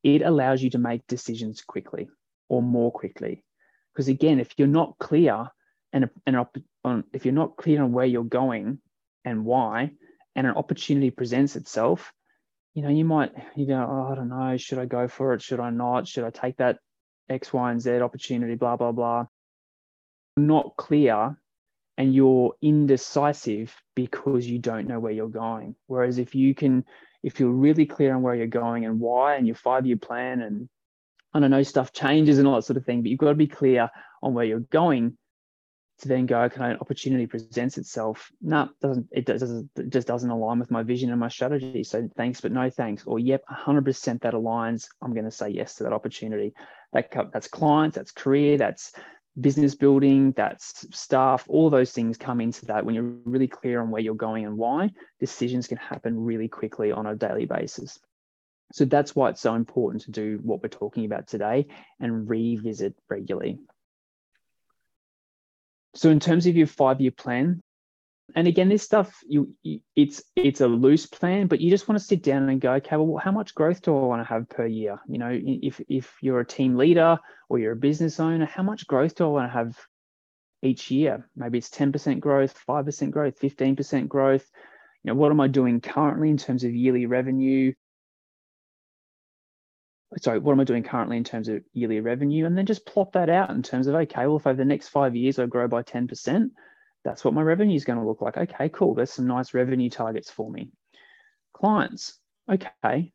It 0.03 0.23
allows 0.23 0.63
you 0.63 0.71
to 0.71 0.79
make 0.79 1.07
decisions 1.07 1.61
quickly 1.61 2.09
or 2.49 2.63
more 2.63 2.91
quickly. 2.91 3.45
Because 3.93 4.09
again, 4.09 4.41
if 4.41 4.53
you're 4.57 4.67
not 4.67 4.97
clear 4.99 5.49
and, 5.93 6.09
and 6.27 6.37
on, 6.37 6.47
um, 6.85 7.05
if 7.13 7.25
you're 7.25 7.35
not 7.35 7.57
clear 7.57 7.83
on 7.83 7.93
where 7.93 8.07
you're 8.07 8.25
going 8.25 8.79
and 9.25 9.45
why, 9.45 9.93
and 10.35 10.47
an 10.47 10.55
opportunity 10.55 11.11
presents 11.11 11.57
itself, 11.57 12.13
you 12.75 12.83
know, 12.83 12.89
you 12.89 13.05
might 13.05 13.33
you 13.55 13.67
go, 13.67 13.75
oh, 13.75 14.13
I 14.13 14.15
don't 14.15 14.31
know, 14.31 14.57
should 14.57 14.79
I 14.79 14.87
go 14.87 15.07
for 15.09 15.35
it? 15.35 15.43
Should 15.43 15.61
I 15.61 15.71
not? 15.71 16.09
Should 16.09 16.25
I 16.25 16.31
take 16.31 16.57
that 16.57 16.79
X, 17.29 17.53
Y, 17.53 17.71
and 17.71 17.81
Z 17.81 18.01
opportunity? 18.01 18.55
Blah 18.55 18.77
blah 18.77 18.93
blah. 18.93 19.27
Not 20.39 20.77
clear 20.77 21.37
and 21.99 22.15
you're 22.15 22.55
indecisive 22.63 23.75
because 23.95 24.47
you 24.47 24.59
don't 24.59 24.89
know 24.89 24.99
where 24.99 25.13
you're 25.13 25.29
going. 25.29 25.77
Whereas 25.87 26.19
if 26.19 26.35
you 26.35 26.55
can, 26.55 26.85
if 27.23 27.39
you're 27.39 27.51
really 27.51 27.85
clear 27.85 28.15
on 28.15 28.23
where 28.23 28.35
you're 28.35 28.47
going 28.47 28.87
and 28.87 28.99
why 28.99 29.37
and 29.37 29.47
your 29.47 29.57
five 29.57 29.87
year 29.87 29.99
plan 29.99 30.41
and 30.41 30.69
I 31.35 31.41
don't 31.41 31.51
know, 31.51 31.63
stuff 31.63 31.93
changes 31.93 32.39
and 32.39 32.49
all 32.49 32.57
that 32.57 32.63
sort 32.63 32.77
of 32.77 32.85
thing, 32.85 33.03
but 33.03 33.11
you've 33.11 33.19
got 33.19 33.29
to 33.29 33.35
be 33.35 33.47
clear 33.47 33.91
on 34.23 34.35
where 34.35 34.45
you're 34.45 34.61
going 34.61 35.17
to 36.03 36.09
then 36.09 36.27
go, 36.27 36.43
okay, 36.43 36.71
an 36.71 36.79
opportunity 36.81 37.27
presents 37.27 37.79
itself. 37.79 38.31
No, 38.41 38.69
doesn't 38.81 39.09
it 39.13 39.27
doesn't 39.27 39.71
it 39.77 39.91
just 39.91 40.07
doesn't 40.07 40.31
align 40.31 40.59
with 40.59 40.71
my 40.71 40.83
vision 40.83 41.11
and 41.11 41.21
my 41.21 41.29
strategy. 41.29 41.85
So 41.85 42.09
thanks, 42.17 42.41
but 42.41 42.53
no 42.53 42.71
thanks. 42.71 43.05
Or 43.07 43.19
yep, 43.19 43.43
100% 43.51 44.21
that 44.21 44.35
aligns. 44.35 44.89
I'm 45.01 45.13
going 45.13 45.25
to 45.25 45.31
say 45.31 45.49
yes 45.49 45.77
to 45.77 45.85
that 45.85 45.93
opportunity. 45.93 46.55
That 46.93 47.11
that's 47.33 47.49
clients, 47.49 47.97
that's 47.97 48.13
career, 48.13 48.59
that's 48.59 48.93
business 49.41 49.75
building, 49.75 50.33
that's 50.33 50.87
staff, 50.97 51.47
all 51.49 51.71
those 51.71 51.93
things 51.93 52.19
come 52.19 52.41
into 52.41 52.67
that. 52.67 52.85
When 52.85 52.95
you're 52.95 53.15
really 53.25 53.49
clear 53.49 53.81
on 53.81 53.91
where 53.91 54.03
you're 54.03 54.15
going 54.15 54.45
and 54.45 54.59
why, 54.59 54.91
decisions 55.21 55.67
can 55.67 55.79
happen 55.79 56.23
really 56.23 56.49
quickly 56.49 56.93
on 56.93 57.07
a 57.07 57.15
daily 57.17 57.47
basis. 57.47 57.99
So 58.73 58.85
that's 58.85 59.15
why 59.15 59.31
it's 59.31 59.41
so 59.41 59.55
important 59.55 60.03
to 60.05 60.11
do 60.11 60.39
what 60.43 60.63
we're 60.63 60.69
talking 60.69 61.05
about 61.05 61.29
today 61.29 61.67
and 62.01 62.29
revisit 62.29 62.95
regularly. 63.09 63.59
So, 65.95 66.11
in 66.11 66.21
terms 66.21 66.47
of 66.47 66.57
your 66.57 66.67
five 66.67 67.01
year 67.01 67.11
plan, 67.11 67.61
and 68.35 68.47
again 68.47 68.69
this 68.69 68.83
stuff 68.83 69.21
you, 69.27 69.55
you, 69.63 69.81
it's 69.97 70.23
it's 70.37 70.61
a 70.61 70.67
loose 70.67 71.07
plan 71.07 71.47
but 71.47 71.61
you 71.61 71.71
just 71.71 71.89
want 71.89 71.99
to 71.99 72.05
sit 72.05 72.23
down 72.23 72.49
and 72.49 72.61
go 72.61 72.75
okay 72.75 72.97
well 72.97 73.19
how 73.19 73.33
much 73.33 73.55
growth 73.55 73.83
do 73.83 73.97
i 73.97 74.07
want 74.07 74.21
to 74.23 74.33
have 74.33 74.49
per 74.49 74.67
year? 74.67 75.01
You 75.09 75.19
know 75.19 75.31
if 75.33 75.81
if 75.89 76.17
you're 76.21 76.41
a 76.41 76.47
team 76.47 76.77
leader 76.77 77.19
or 77.49 77.59
you're 77.59 77.73
a 77.73 77.77
business 77.77 78.21
owner 78.21 78.47
how 78.47 78.63
much 78.63 78.87
growth 78.87 79.15
do 79.15 79.25
i 79.25 79.29
want 79.29 79.51
to 79.51 79.59
have 79.59 79.77
each 80.65 80.93
year? 80.93 81.29
Maybe 81.35 81.59
it's 81.59 81.71
10% 81.71 82.21
growth 82.21 82.59
5% 82.69 83.11
growth 83.11 83.39
15% 83.41 84.09
growth. 84.09 84.49
You 85.03 85.09
know 85.09 85.15
what 85.15 85.33
am 85.33 85.41
i 85.41 85.49
doing 85.49 85.81
currently 85.81 86.31
in 86.31 86.37
terms 86.37 86.65
of 86.65 86.73
yearly 86.73 87.07
revenue 87.07 87.73
sorry, 90.21 90.39
what 90.39 90.53
am 90.53 90.61
I 90.61 90.65
doing 90.65 90.83
currently 90.83 91.17
in 91.17 91.25
terms 91.25 91.49
of 91.49 91.63
yearly 91.73 92.01
revenue? 92.01 92.47
And 92.47 92.57
then 92.57 92.67
just 92.67 92.87
plot 92.87 93.13
that 93.13 93.31
out 93.31 93.51
in 93.51 93.63
terms 93.63 93.87
of, 93.87 93.95
okay, 93.95 94.27
well, 94.27 94.37
if 94.37 94.47
over 94.47 94.57
the 94.57 94.65
next 94.65 94.89
five 94.89 95.17
years 95.17 95.39
I 95.39 95.47
grow 95.47 95.69
by 95.69 95.83
10%, 95.83 96.51
that's 97.05 97.25
what 97.25 97.35
my 97.35 97.43
revenue 97.43 97.75
is 97.75 97.85
going 97.85 97.99
to 97.99 98.07
look 98.07 98.21
like. 98.21 98.37
Okay, 98.37 98.69
cool. 98.69 98.95
There's 98.95 99.13
some 99.13 99.27
nice 99.27 99.55
revenue 99.55 99.91
targets 99.91 100.31
for 100.31 100.51
me. 100.51 100.71
Clients. 101.55 102.19
Okay. 102.51 103.13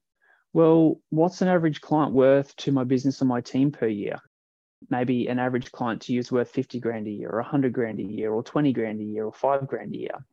Well, 0.53 0.99
what's 1.09 1.41
an 1.41 1.47
average 1.47 1.81
client 1.81 2.13
worth 2.13 2.55
to 2.57 2.71
my 2.71 2.83
business 2.83 3.21
and 3.21 3.29
my 3.29 3.41
team 3.41 3.71
per 3.71 3.87
year? 3.87 4.19
Maybe 4.89 5.27
an 5.27 5.39
average 5.39 5.71
client 5.71 6.01
to 6.03 6.13
you 6.13 6.19
is 6.19 6.31
worth 6.31 6.49
50 6.51 6.79
grand 6.79 7.07
a 7.07 7.11
year 7.11 7.29
or 7.29 7.41
100 7.41 7.73
grand 7.73 7.99
a 7.99 8.03
year 8.03 8.31
or 8.31 8.43
20 8.43 8.73
grand 8.73 9.01
a 9.01 9.03
year 9.03 9.25
or 9.25 9.33
5 9.33 9.67
grand 9.67 9.93
a 9.93 9.97
year. 9.97 10.25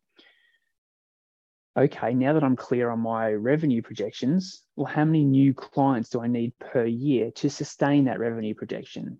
Okay, 1.76 2.14
now 2.14 2.32
that 2.32 2.44
I'm 2.44 2.56
clear 2.56 2.90
on 2.90 3.00
my 3.00 3.32
revenue 3.32 3.82
projections, 3.82 4.62
well, 4.76 4.86
how 4.86 5.04
many 5.04 5.24
new 5.24 5.54
clients 5.54 6.08
do 6.08 6.20
I 6.20 6.26
need 6.26 6.52
per 6.58 6.84
year 6.84 7.30
to 7.32 7.50
sustain 7.50 8.04
that 8.04 8.20
revenue 8.20 8.54
projection? 8.54 9.18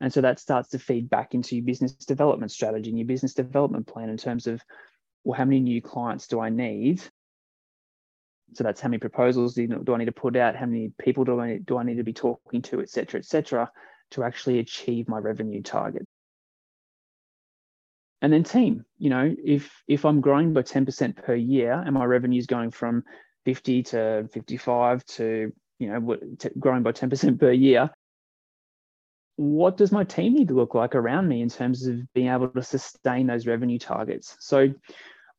And 0.00 0.12
so 0.12 0.20
that 0.20 0.40
starts 0.40 0.70
to 0.70 0.78
feed 0.78 1.08
back 1.08 1.34
into 1.34 1.56
your 1.56 1.64
business 1.64 1.92
development 1.92 2.52
strategy 2.52 2.90
and 2.90 2.98
your 2.98 3.06
business 3.06 3.32
development 3.32 3.86
plan 3.86 4.08
in 4.08 4.16
terms 4.16 4.46
of, 4.46 4.60
well, 5.22 5.38
how 5.38 5.44
many 5.44 5.60
new 5.60 5.80
clients 5.80 6.26
do 6.26 6.40
I 6.40 6.50
need? 6.50 7.00
So 8.54 8.64
that's 8.64 8.80
how 8.80 8.88
many 8.88 8.98
proposals 8.98 9.54
do, 9.54 9.94
I 9.94 9.96
need 9.96 10.04
to 10.06 10.12
put 10.12 10.36
out? 10.36 10.56
How 10.56 10.66
many 10.66 10.92
people 10.98 11.24
do 11.24 11.40
I, 11.40 11.58
do 11.58 11.78
I 11.78 11.84
need 11.84 11.96
to 11.96 12.04
be 12.04 12.12
talking 12.12 12.62
to, 12.62 12.80
et 12.82 12.90
cetera, 12.90 13.18
et 13.18 13.24
cetera, 13.24 13.70
to 14.10 14.24
actually 14.24 14.58
achieve 14.58 15.08
my 15.08 15.18
revenue 15.18 15.62
target? 15.62 16.06
And 18.24 18.32
then 18.32 18.42
team 18.42 18.84
you 18.98 19.10
know 19.10 19.34
if 19.44 19.82
if 19.86 20.06
i'm 20.06 20.22
growing 20.22 20.54
by 20.54 20.62
10% 20.62 21.14
per 21.22 21.34
year 21.34 21.72
and 21.72 21.92
my 21.92 22.04
revenue 22.04 22.38
is 22.38 22.46
going 22.46 22.70
from 22.70 23.04
50 23.44 23.82
to 23.82 24.28
55 24.32 25.04
to 25.04 25.52
you 25.78 25.88
know 25.88 26.16
growing 26.58 26.82
by 26.82 26.90
10% 26.90 27.38
per 27.38 27.52
year 27.52 27.90
what 29.36 29.76
does 29.76 29.92
my 29.92 30.04
team 30.04 30.32
need 30.32 30.48
to 30.48 30.54
look 30.54 30.74
like 30.74 30.94
around 30.94 31.28
me 31.28 31.42
in 31.42 31.50
terms 31.50 31.86
of 31.86 32.00
being 32.14 32.28
able 32.28 32.48
to 32.48 32.62
sustain 32.62 33.26
those 33.26 33.48
revenue 33.48 33.80
targets? 33.80 34.36
So 34.38 34.72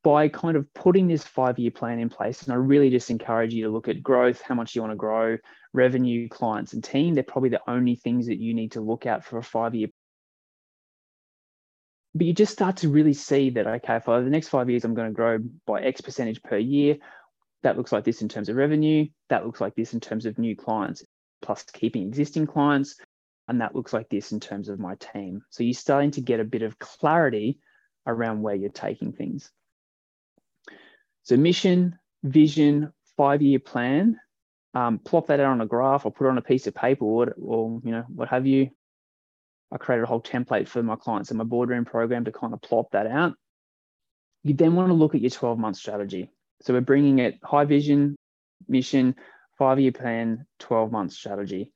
by 0.03 0.27
kind 0.27 0.55
of 0.55 0.71
putting 0.73 1.07
this 1.07 1.23
five 1.23 1.57
year 1.57 1.71
plan 1.71 1.97
in 1.97 2.09
place 2.09 2.43
and 2.43 2.53
i 2.53 2.55
really 2.55 2.91
just 2.91 3.09
encourage 3.09 3.55
you 3.55 3.63
to 3.63 3.71
look 3.71 3.87
at 3.87 4.03
growth 4.03 4.39
how 4.39 4.53
much 4.53 4.75
you 4.75 4.81
want 4.81 4.91
to 4.91 4.95
grow 4.95 5.35
revenue 5.73 6.29
clients 6.29 6.73
and 6.73 6.83
team 6.83 7.15
they're 7.15 7.23
probably 7.23 7.49
the 7.49 7.61
only 7.67 7.95
things 7.95 8.27
that 8.27 8.37
you 8.37 8.53
need 8.53 8.71
to 8.71 8.81
look 8.81 9.07
at 9.07 9.25
for 9.25 9.39
a 9.39 9.43
five 9.43 9.73
year 9.73 9.87
but 12.15 12.25
you 12.25 12.33
just 12.33 12.53
start 12.53 12.77
to 12.77 12.89
really 12.89 13.13
see 13.13 13.51
that 13.51 13.67
okay 13.67 13.99
for 13.99 14.21
the 14.21 14.29
next 14.29 14.47
five 14.47 14.69
years 14.69 14.85
i'm 14.85 14.95
going 14.95 15.09
to 15.09 15.13
grow 15.13 15.37
by 15.67 15.81
x 15.81 16.01
percentage 16.01 16.41
per 16.41 16.57
year. 16.57 16.97
That 17.63 17.77
looks 17.77 17.91
like 17.91 18.03
this 18.03 18.21
in 18.21 18.29
terms 18.29 18.47
of 18.47 18.55
revenue. 18.55 19.07
That 19.29 19.45
looks 19.45 19.59
like 19.59 19.73
this 19.73 19.93
in 19.93 19.99
terms 19.99 20.25
of 20.25 20.37
new 20.37 20.55
clients 20.55 21.03
plus 21.41 21.63
keeping 21.63 22.07
existing 22.07 22.47
clients. 22.47 22.95
And 23.47 23.61
that 23.61 23.75
looks 23.75 23.93
like 23.93 24.09
this 24.09 24.31
in 24.31 24.39
terms 24.39 24.69
of 24.69 24.79
my 24.79 24.95
team. 24.95 25.43
So 25.49 25.63
you're 25.63 25.73
starting 25.73 26.11
to 26.11 26.21
get 26.21 26.39
a 26.39 26.43
bit 26.43 26.63
of 26.63 26.79
clarity 26.79 27.59
around 28.07 28.41
where 28.41 28.55
you're 28.55 28.69
taking 28.69 29.13
things. 29.13 29.51
So 31.23 31.37
mission 31.37 31.97
vision 32.23 32.91
five 33.17 33.41
year 33.41 33.59
plan. 33.59 34.19
Um, 34.73 34.99
that 35.27 35.39
out 35.39 35.51
on 35.51 35.61
a 35.61 35.65
graph 35.65 36.05
or 36.05 36.11
put 36.11 36.27
it 36.27 36.31
on 36.31 36.37
a 36.37 36.41
piece 36.41 36.67
of 36.67 36.75
paper 36.75 37.05
or, 37.05 37.33
or 37.41 37.79
you 37.83 37.91
know 37.91 38.03
what 38.13 38.27
have 38.27 38.45
you 38.45 38.71
I 39.75 39.77
created 39.77 40.03
a 40.03 40.07
whole 40.07 40.21
template 40.21 40.69
for 40.69 40.81
my 40.81 40.95
clients 40.95 41.31
in 41.31 41.37
my 41.37 41.43
boardroom 41.43 41.83
program 41.83 42.23
to 42.23 42.31
kind 42.31 42.53
of 42.53 42.61
plop 42.61 42.91
that 42.91 43.07
out. 43.07 43.33
You 44.43 44.53
then 44.53 44.73
want 44.73 44.87
to 44.87 44.93
look 44.93 45.15
at 45.15 45.21
your 45.21 45.29
12 45.29 45.59
month 45.59 45.75
strategy. 45.75 46.31
So 46.61 46.73
we're 46.73 46.79
bringing 46.79 47.19
it 47.19 47.39
high 47.43 47.65
vision, 47.65 48.15
mission, 48.69 49.15
five 49.57 49.77
year 49.81 49.91
plan, 49.91 50.45
12 50.59 50.93
month 50.93 51.11
strategy. 51.11 51.73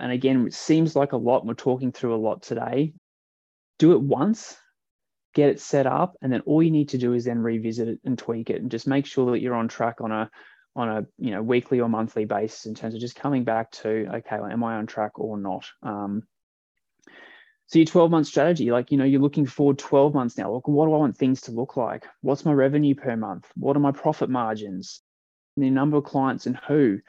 And 0.00 0.12
again, 0.12 0.46
it 0.46 0.54
seems 0.54 0.96
like 0.96 1.12
a 1.12 1.18
lot. 1.18 1.44
We're 1.44 1.52
talking 1.52 1.92
through 1.92 2.14
a 2.14 2.16
lot 2.16 2.42
today. 2.42 2.94
Do 3.78 3.92
it 3.92 4.00
once, 4.00 4.56
get 5.34 5.50
it 5.50 5.60
set 5.60 5.86
up, 5.86 6.16
and 6.22 6.32
then 6.32 6.40
all 6.46 6.62
you 6.62 6.70
need 6.70 6.88
to 6.90 6.98
do 6.98 7.12
is 7.12 7.26
then 7.26 7.40
revisit 7.40 7.88
it 7.88 8.00
and 8.04 8.16
tweak 8.16 8.48
it 8.48 8.62
and 8.62 8.70
just 8.70 8.86
make 8.86 9.04
sure 9.04 9.32
that 9.32 9.40
you're 9.40 9.54
on 9.54 9.68
track 9.68 10.00
on 10.00 10.10
a 10.10 10.30
on 10.74 10.88
a 10.88 11.06
you 11.18 11.32
know 11.32 11.42
weekly 11.42 11.80
or 11.80 11.88
monthly 11.90 12.24
basis 12.24 12.64
in 12.64 12.74
terms 12.74 12.94
of 12.94 13.00
just 13.00 13.16
coming 13.16 13.44
back 13.44 13.70
to 13.72 14.08
okay, 14.14 14.36
am 14.36 14.64
I 14.64 14.76
on 14.76 14.86
track 14.86 15.18
or 15.18 15.36
not? 15.36 15.66
Um, 15.82 16.22
so 17.68 17.80
your 17.80 17.86
12 17.86 18.10
month 18.10 18.26
strategy, 18.28 18.70
like, 18.70 18.92
you 18.92 18.98
know, 18.98 19.04
you're 19.04 19.20
looking 19.20 19.46
forward 19.46 19.78
12 19.78 20.14
months 20.14 20.38
now. 20.38 20.52
Look, 20.52 20.68
what 20.68 20.86
do 20.86 20.94
I 20.94 20.98
want 20.98 21.16
things 21.16 21.40
to 21.42 21.50
look 21.50 21.76
like? 21.76 22.06
What's 22.20 22.44
my 22.44 22.52
revenue 22.52 22.94
per 22.94 23.16
month? 23.16 23.50
What 23.56 23.76
are 23.76 23.80
my 23.80 23.90
profit 23.90 24.30
margins? 24.30 25.02
The 25.56 25.70
number 25.70 25.96
of 25.96 26.04
clients 26.04 26.46
and 26.46 26.56
who? 26.68 27.00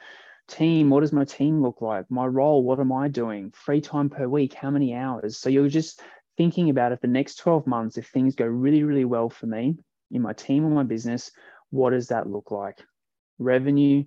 Team, 0.48 0.90
what 0.90 1.00
does 1.00 1.12
my 1.12 1.24
team 1.24 1.62
look 1.62 1.80
like? 1.80 2.10
My 2.10 2.26
role, 2.26 2.64
what 2.64 2.80
am 2.80 2.90
I 2.90 3.08
doing? 3.08 3.52
Free 3.52 3.80
time 3.80 4.10
per 4.10 4.26
week, 4.26 4.54
how 4.54 4.70
many 4.70 4.94
hours? 4.94 5.36
So 5.36 5.48
you're 5.48 5.68
just 5.68 6.00
thinking 6.36 6.70
about 6.70 6.92
it 6.92 7.00
the 7.02 7.08
next 7.08 7.36
12 7.36 7.66
months, 7.66 7.98
if 7.98 8.08
things 8.08 8.34
go 8.34 8.46
really, 8.46 8.82
really 8.82 9.04
well 9.04 9.28
for 9.28 9.46
me 9.46 9.76
in 10.10 10.22
my 10.22 10.32
team 10.32 10.64
or 10.64 10.70
my 10.70 10.84
business, 10.84 11.30
what 11.70 11.90
does 11.90 12.08
that 12.08 12.28
look 12.28 12.50
like? 12.50 12.78
Revenue, 13.38 14.04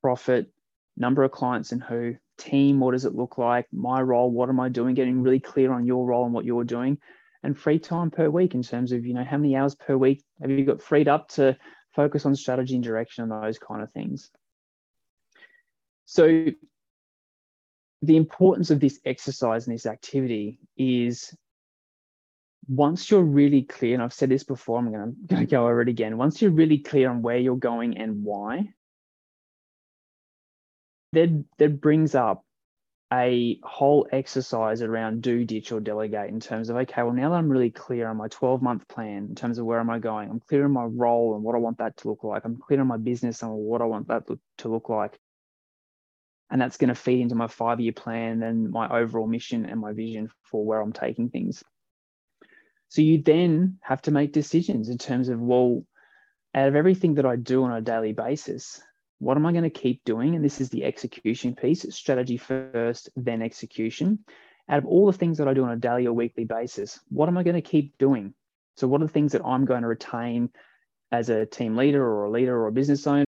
profit, 0.00 0.50
number 0.96 1.22
of 1.22 1.30
clients 1.30 1.72
and 1.72 1.82
who, 1.82 2.14
team, 2.38 2.80
what 2.80 2.92
does 2.92 3.04
it 3.04 3.14
look 3.14 3.38
like? 3.38 3.66
My 3.72 4.00
role, 4.00 4.30
what 4.30 4.48
am 4.48 4.60
I 4.60 4.68
doing? 4.68 4.94
Getting 4.94 5.22
really 5.22 5.40
clear 5.40 5.72
on 5.72 5.86
your 5.86 6.06
role 6.06 6.24
and 6.24 6.34
what 6.34 6.44
you're 6.44 6.64
doing. 6.64 6.98
And 7.42 7.58
free 7.58 7.78
time 7.78 8.10
per 8.10 8.28
week 8.28 8.54
in 8.54 8.62
terms 8.62 8.92
of, 8.92 9.06
you 9.06 9.14
know, 9.14 9.24
how 9.24 9.36
many 9.36 9.56
hours 9.56 9.74
per 9.74 9.96
week 9.96 10.24
have 10.40 10.50
you 10.50 10.64
got 10.64 10.82
freed 10.82 11.08
up 11.08 11.28
to 11.30 11.56
focus 11.94 12.26
on 12.26 12.34
strategy 12.34 12.74
and 12.74 12.84
direction 12.84 13.24
and 13.24 13.42
those 13.42 13.58
kind 13.58 13.82
of 13.82 13.92
things. 13.92 14.30
So 16.04 16.46
the 18.02 18.16
importance 18.16 18.70
of 18.70 18.80
this 18.80 19.00
exercise 19.04 19.66
and 19.66 19.74
this 19.74 19.86
activity 19.86 20.60
is 20.76 21.34
once 22.68 23.10
you're 23.10 23.22
really 23.22 23.62
clear, 23.62 23.94
and 23.94 24.02
I've 24.02 24.12
said 24.12 24.28
this 24.28 24.44
before, 24.44 24.78
I'm 24.78 24.92
going 24.92 25.16
to 25.28 25.46
go 25.46 25.68
over 25.68 25.82
it 25.82 25.88
again. 25.88 26.18
Once 26.18 26.42
you're 26.42 26.50
really 26.50 26.78
clear 26.78 27.10
on 27.10 27.22
where 27.22 27.38
you're 27.38 27.56
going 27.56 27.96
and 27.96 28.24
why, 28.24 28.72
that 31.16 31.44
that 31.58 31.80
brings 31.80 32.14
up 32.14 32.44
a 33.12 33.58
whole 33.62 34.06
exercise 34.10 34.82
around 34.82 35.22
do, 35.22 35.44
ditch, 35.44 35.70
or 35.70 35.80
delegate 35.80 36.28
in 36.28 36.40
terms 36.40 36.68
of 36.68 36.76
okay, 36.76 37.02
well 37.02 37.12
now 37.12 37.30
that 37.30 37.36
I'm 37.36 37.48
really 37.48 37.70
clear 37.70 38.08
on 38.08 38.16
my 38.16 38.28
12 38.28 38.62
month 38.62 38.86
plan 38.88 39.26
in 39.28 39.34
terms 39.34 39.58
of 39.58 39.64
where 39.64 39.80
am 39.80 39.90
I 39.90 39.98
going, 39.98 40.28
I'm 40.28 40.40
clear 40.40 40.64
on 40.64 40.72
my 40.72 40.84
role 40.84 41.34
and 41.34 41.44
what 41.44 41.54
I 41.54 41.58
want 41.58 41.78
that 41.78 41.96
to 41.98 42.08
look 42.08 42.24
like. 42.24 42.44
I'm 42.44 42.56
clear 42.56 42.80
on 42.80 42.86
my 42.86 42.96
business 42.96 43.42
and 43.42 43.52
what 43.52 43.80
I 43.80 43.84
want 43.84 44.08
that 44.08 44.24
to 44.58 44.68
look 44.68 44.88
like. 44.88 45.16
And 46.50 46.60
that's 46.60 46.76
going 46.76 46.88
to 46.88 46.94
feed 46.94 47.20
into 47.20 47.34
my 47.34 47.48
five 47.48 47.80
year 47.80 47.92
plan 47.92 48.42
and 48.42 48.70
my 48.70 48.88
overall 48.88 49.26
mission 49.26 49.66
and 49.66 49.80
my 49.80 49.92
vision 49.92 50.28
for 50.42 50.64
where 50.64 50.80
I'm 50.80 50.92
taking 50.92 51.30
things. 51.30 51.62
So 52.88 53.02
you 53.02 53.22
then 53.22 53.78
have 53.82 54.02
to 54.02 54.10
make 54.10 54.32
decisions 54.32 54.88
in 54.88 54.98
terms 54.98 55.28
of, 55.28 55.40
well, 55.40 55.84
out 56.54 56.68
of 56.68 56.76
everything 56.76 57.14
that 57.14 57.26
I 57.26 57.36
do 57.36 57.64
on 57.64 57.72
a 57.72 57.80
daily 57.80 58.12
basis, 58.12 58.80
what 59.18 59.36
am 59.36 59.46
I 59.46 59.52
going 59.52 59.64
to 59.64 59.70
keep 59.70 60.04
doing? 60.04 60.34
And 60.34 60.44
this 60.44 60.60
is 60.60 60.68
the 60.68 60.84
execution 60.84 61.54
piece 61.54 61.86
strategy 61.94 62.36
first, 62.36 63.08
then 63.16 63.42
execution. 63.42 64.18
Out 64.68 64.78
of 64.78 64.86
all 64.86 65.06
the 65.06 65.16
things 65.16 65.38
that 65.38 65.48
I 65.48 65.54
do 65.54 65.64
on 65.64 65.70
a 65.70 65.76
daily 65.76 66.06
or 66.06 66.12
weekly 66.12 66.44
basis, 66.44 66.98
what 67.08 67.28
am 67.28 67.38
I 67.38 67.42
going 67.42 67.54
to 67.54 67.62
keep 67.62 67.96
doing? 67.98 68.34
So, 68.76 68.88
what 68.88 69.00
are 69.00 69.06
the 69.06 69.12
things 69.12 69.32
that 69.32 69.44
I'm 69.44 69.64
going 69.64 69.82
to 69.82 69.88
retain 69.88 70.50
as 71.12 71.30
a 71.30 71.46
team 71.46 71.76
leader 71.76 72.04
or 72.04 72.24
a 72.24 72.30
leader 72.30 72.54
or 72.54 72.66
a 72.66 72.72
business 72.72 73.06
owner? 73.06 73.24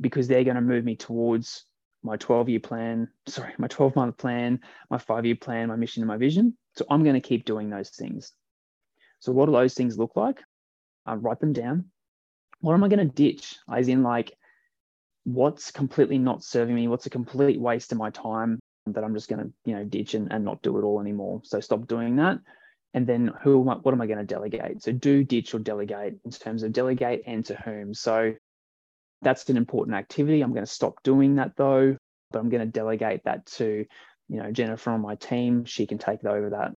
Because 0.00 0.26
they're 0.26 0.44
going 0.44 0.56
to 0.56 0.62
move 0.62 0.84
me 0.84 0.96
towards 0.96 1.64
my 2.02 2.16
12 2.16 2.48
year 2.48 2.60
plan, 2.60 3.08
sorry, 3.28 3.52
my 3.58 3.68
12 3.68 3.94
month 3.94 4.16
plan, 4.16 4.60
my 4.90 4.98
five 4.98 5.26
year 5.26 5.36
plan, 5.36 5.68
my 5.68 5.76
mission, 5.76 6.02
and 6.02 6.08
my 6.08 6.16
vision. 6.16 6.56
So, 6.76 6.86
I'm 6.90 7.04
going 7.04 7.14
to 7.14 7.20
keep 7.20 7.44
doing 7.44 7.70
those 7.70 7.90
things. 7.90 8.32
So, 9.20 9.32
what 9.32 9.46
do 9.46 9.52
those 9.52 9.74
things 9.74 9.98
look 9.98 10.16
like? 10.16 10.42
I 11.06 11.14
write 11.14 11.38
them 11.38 11.52
down. 11.52 11.90
What 12.60 12.74
am 12.74 12.82
I 12.82 12.88
going 12.88 13.06
to 13.06 13.14
ditch? 13.14 13.56
As 13.72 13.86
in, 13.88 14.02
like, 14.02 14.32
what's 15.24 15.70
completely 15.70 16.18
not 16.18 16.42
serving 16.42 16.74
me? 16.74 16.88
What's 16.88 17.06
a 17.06 17.10
complete 17.10 17.60
waste 17.60 17.92
of 17.92 17.98
my 17.98 18.10
time 18.10 18.58
that 18.86 19.04
i'm 19.04 19.14
just 19.14 19.28
going 19.28 19.44
to 19.44 19.52
you 19.64 19.76
know 19.76 19.84
ditch 19.84 20.14
and, 20.14 20.32
and 20.32 20.44
not 20.44 20.62
do 20.62 20.78
it 20.78 20.82
all 20.82 21.00
anymore? 21.00 21.40
So 21.44 21.60
stop 21.60 21.86
doing 21.86 22.16
that. 22.16 22.38
And 22.92 23.06
then 23.06 23.30
who 23.42 23.62
am 23.62 23.68
I, 23.68 23.74
what 23.76 23.92
am 23.92 24.00
i 24.00 24.06
going 24.06 24.18
to 24.18 24.24
delegate? 24.24 24.82
So 24.82 24.92
do 24.92 25.22
ditch 25.22 25.54
or 25.54 25.60
delegate 25.60 26.18
in 26.24 26.30
terms 26.30 26.62
of 26.62 26.72
delegate 26.72 27.22
and 27.26 27.44
to 27.46 27.54
whom? 27.54 27.94
So 27.94 28.34
that's 29.22 29.48
an 29.48 29.56
important 29.56 29.96
activity. 29.96 30.40
I'm 30.40 30.52
going 30.52 30.64
to 30.64 30.70
stop 30.70 31.02
doing 31.02 31.36
that 31.36 31.52
though 31.56 31.96
but 32.30 32.38
i'm 32.38 32.48
going 32.48 32.64
to 32.64 32.70
delegate 32.70 33.24
that 33.24 33.46
to 33.46 33.84
you 34.28 34.42
know 34.42 34.50
jennifer 34.50 34.90
on 34.90 35.00
my 35.00 35.14
team. 35.16 35.64
She 35.64 35.86
can 35.86 35.98
take 35.98 36.24
over 36.24 36.50
that. 36.50 36.72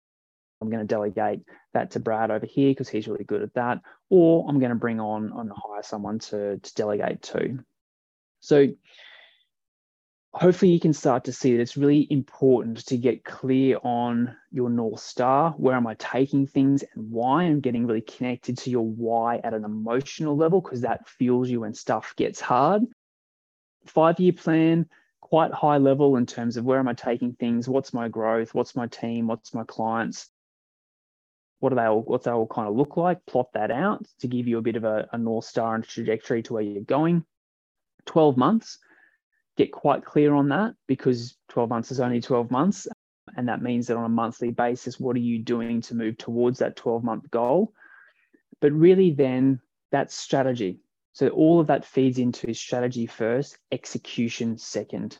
I'm 0.62 0.70
going 0.70 0.82
to 0.82 0.88
delegate 0.88 1.42
that 1.74 1.92
to 1.92 2.00
brad 2.00 2.32
over 2.32 2.46
here 2.46 2.72
because 2.72 2.90
he's 2.90 3.08
really 3.08 3.26
good 3.26 3.42
at 3.42 3.54
that. 3.54 3.80
Or 4.10 4.46
i'm 4.50 4.60
going 4.60 4.72
to 4.72 4.76
bring 4.76 5.00
on 5.00 5.32
on 5.32 5.52
hire 5.56 5.84
someone 5.84 6.20
to, 6.20 6.58
to 6.58 6.74
delegate 6.74 7.22
to 7.24 7.60
so 8.44 8.68
hopefully 10.34 10.70
you 10.74 10.80
can 10.80 10.92
start 10.92 11.24
to 11.24 11.32
see 11.32 11.56
that 11.56 11.62
it's 11.62 11.78
really 11.78 12.06
important 12.10 12.86
to 12.88 12.98
get 12.98 13.24
clear 13.24 13.78
on 13.84 14.36
your 14.52 14.70
North 14.70 15.00
Star. 15.00 15.52
Where 15.52 15.78
am 15.78 15.88
I 15.88 15.94
taking 15.94 16.46
things 16.46 16.84
and 16.94 17.10
why? 17.10 17.44
I'm 17.44 17.62
getting 17.62 17.88
really 17.88 18.02
connected 18.02 18.58
to 18.58 18.70
your 18.70 18.86
why 18.86 19.38
at 19.38 19.54
an 19.54 19.64
emotional 19.64 20.36
level 20.36 20.60
because 20.60 20.82
that 20.82 21.08
fuels 21.08 21.50
you 21.50 21.62
when 21.62 21.74
stuff 21.74 22.16
gets 22.18 22.42
hard. 22.42 22.84
Five 23.86 24.20
year 24.20 24.34
plan, 24.34 24.90
quite 25.22 25.54
high 25.54 25.78
level 25.78 26.18
in 26.18 26.26
terms 26.26 26.58
of 26.58 26.66
where 26.66 26.80
am 26.80 26.90
I 26.90 26.96
taking 26.96 27.36
things? 27.36 27.70
What's 27.70 27.94
my 27.94 28.10
growth? 28.10 28.54
What's 28.54 28.76
my 28.76 28.88
team? 28.88 29.28
What's 29.28 29.54
my 29.54 29.64
clients? 29.64 30.30
What 31.62 31.70
do 31.70 31.78
they 31.78 31.86
all, 31.86 32.02
what's 32.02 32.26
they 32.26 32.32
all 32.32 32.46
kind 32.46 32.68
of 32.68 32.76
look 32.76 32.98
like? 32.98 33.26
Plot 33.26 33.54
that 33.54 33.72
out 33.72 34.06
to 34.20 34.28
give 34.28 34.50
you 34.50 34.58
a 34.58 34.62
bit 34.62 34.76
of 34.76 34.84
a, 34.84 35.08
a 35.14 35.18
North 35.18 35.46
Star 35.46 35.76
and 35.76 35.84
trajectory 35.86 36.44
to 36.44 36.54
where 36.54 36.62
you're 36.62 36.82
going 36.82 37.24
12 38.06 38.38
months, 38.38 38.80
get 39.58 39.72
quite 39.72 40.04
clear 40.06 40.34
on 40.34 40.50
that 40.50 40.74
because 40.88 41.38
12 41.50 41.70
months 41.70 41.92
is 41.92 42.00
only 42.00 42.22
12 42.22 42.52
months. 42.52 42.88
And 43.36 43.48
that 43.48 43.62
means 43.62 43.88
that 43.88 43.98
on 43.98 44.06
a 44.06 44.10
monthly 44.10 44.52
basis, 44.52 45.00
what 45.00 45.16
are 45.16 45.20
you 45.20 45.40
doing 45.40 45.82
to 45.82 45.96
move 45.96 46.18
towards 46.18 46.60
that 46.60 46.76
12 46.76 47.04
month 47.04 47.32
goal? 47.32 47.74
But 48.60 48.72
really, 48.74 49.12
then 49.12 49.60
That's 49.92 50.16
strategy. 50.16 50.80
So 51.14 51.30
all 51.30 51.60
of 51.60 51.68
that 51.68 51.86
feeds 51.86 52.18
into 52.18 52.54
strategy 52.56 53.06
first, 53.06 53.60
execution 53.72 54.58
second. 54.58 55.20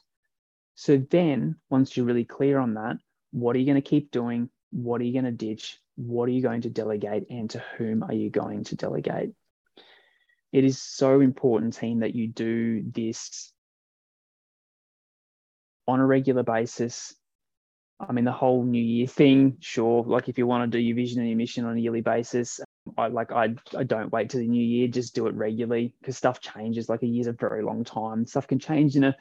So 0.74 0.98
then, 0.98 1.58
once 1.70 1.96
you're 1.96 2.08
really 2.08 2.26
clear 2.26 2.58
on 2.58 2.74
that, 2.74 2.98
what 3.32 3.56
are 3.56 3.60
you 3.60 3.66
going 3.68 3.82
to 3.82 3.88
keep 3.88 4.10
doing? 4.10 4.50
What 4.72 5.00
are 5.00 5.04
you 5.04 5.14
going 5.14 5.26
to 5.26 5.32
ditch? 5.32 5.78
What 5.96 6.28
are 6.28 6.32
you 6.32 6.42
going 6.42 6.62
to 6.62 6.72
delegate? 6.72 7.28
And 7.30 7.48
to 7.52 7.64
whom 7.78 8.02
are 8.02 8.14
you 8.14 8.32
going 8.32 8.64
to 8.66 8.76
delegate? 8.76 9.34
It 10.54 10.64
is 10.64 10.80
so 10.80 11.20
important, 11.20 11.74
team, 11.74 12.00
that 12.02 12.14
you 12.14 12.28
do 12.28 12.84
this 12.84 13.52
on 15.88 16.00
a 16.00 16.06
regular 16.06 16.44
basis. 16.44 17.16
I 18.00 18.12
mean, 18.12 18.24
the 18.24 18.32
whole 18.32 18.64
New 18.64 18.82
Year 18.82 19.08
thing, 19.08 19.58
sure. 19.60 20.04
Like 20.04 20.30
if 20.30 20.38
you 20.38 20.46
want 20.46 20.72
to 20.72 20.78
do 20.78 20.82
your 20.82 20.96
vision 20.96 21.20
and 21.20 21.30
your 21.30 21.38
mission 21.38 21.66
on 21.66 21.76
a 21.76 21.80
yearly 21.80 22.02
basis, 22.02 22.60
um, 22.60 22.94
I 22.98 23.08
like 23.08 23.32
I 23.32 23.56
I 23.76 23.84
don't 23.84 24.12
wait 24.12 24.30
to 24.32 24.38
the 24.38 24.48
new 24.48 24.64
year, 24.64 24.88
just 24.88 25.16
do 25.16 25.26
it 25.28 25.34
regularly 25.34 25.96
because 26.00 26.18
stuff 26.18 26.40
changes. 26.40 26.88
Like 26.88 27.02
a 27.02 27.08
year's 27.08 27.28
a 27.28 27.34
very 27.34 27.64
long 27.64 27.84
time. 27.84 28.26
Stuff 28.28 28.48
can 28.48 28.60
change 28.60 28.96
in 28.96 29.06
a 29.06 29.16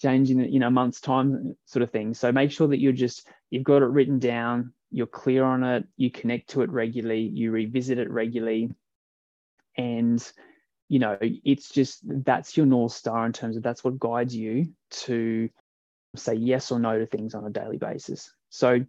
change 0.00 0.30
in 0.30 0.40
you 0.40 0.60
know 0.60 0.70
month's 0.70 1.00
time, 1.00 1.56
sort 1.64 1.82
of 1.82 1.90
thing. 1.90 2.14
So 2.14 2.30
make 2.30 2.52
sure 2.52 2.68
that 2.68 2.80
you're 2.80 2.92
just 2.92 3.26
you've 3.50 3.64
got 3.64 3.82
it 3.82 3.86
written 3.86 4.20
down, 4.20 4.72
you're 4.90 5.06
clear 5.06 5.44
on 5.44 5.64
it, 5.64 5.86
you 5.96 6.10
connect 6.10 6.50
to 6.50 6.62
it 6.62 6.70
regularly, 6.70 7.22
you 7.22 7.50
revisit 7.50 7.98
it 7.98 8.10
regularly, 8.10 8.70
and 9.76 10.32
you 10.88 10.98
know 10.98 11.18
it's 11.20 11.68
just 11.70 12.00
that's 12.24 12.56
your 12.56 12.66
north 12.66 12.92
star 12.92 13.26
in 13.26 13.32
terms 13.32 13.56
of 13.56 13.62
that's 13.62 13.84
what 13.84 13.98
guides 13.98 14.34
you 14.34 14.72
to 14.90 15.48
say 16.16 16.34
yes 16.34 16.72
or 16.72 16.78
no 16.78 16.98
to 16.98 17.06
things 17.06 17.34
on 17.34 17.44
a 17.44 17.50
daily 17.50 17.76
basis. 17.76 18.32
So 18.50 18.80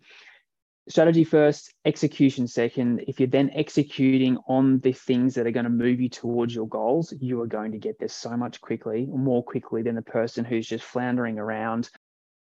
strategy 0.87 1.23
first, 1.23 1.73
execution 1.85 2.47
second. 2.47 3.03
If 3.07 3.19
you're 3.19 3.27
then 3.27 3.51
executing 3.53 4.37
on 4.47 4.79
the 4.79 4.93
things 4.93 5.35
that 5.35 5.45
are 5.45 5.51
going 5.51 5.65
to 5.65 5.69
move 5.69 6.01
you 6.01 6.09
towards 6.09 6.53
your 6.53 6.67
goals, 6.67 7.13
you 7.19 7.41
are 7.41 7.47
going 7.47 7.73
to 7.73 7.77
get 7.77 7.99
there 7.99 8.07
so 8.07 8.35
much 8.35 8.59
quickly, 8.61 9.05
more 9.05 9.43
quickly 9.43 9.81
than 9.81 9.95
the 9.95 10.01
person 10.01 10.43
who's 10.43 10.67
just 10.67 10.83
floundering 10.83 11.37
around, 11.37 11.89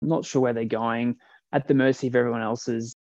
not 0.02 0.24
sure 0.24 0.42
where 0.42 0.52
they're 0.52 0.64
going, 0.64 1.16
at 1.52 1.68
the 1.68 1.74
mercy 1.74 2.08
of 2.08 2.16
everyone 2.16 2.42
else's 2.42 2.96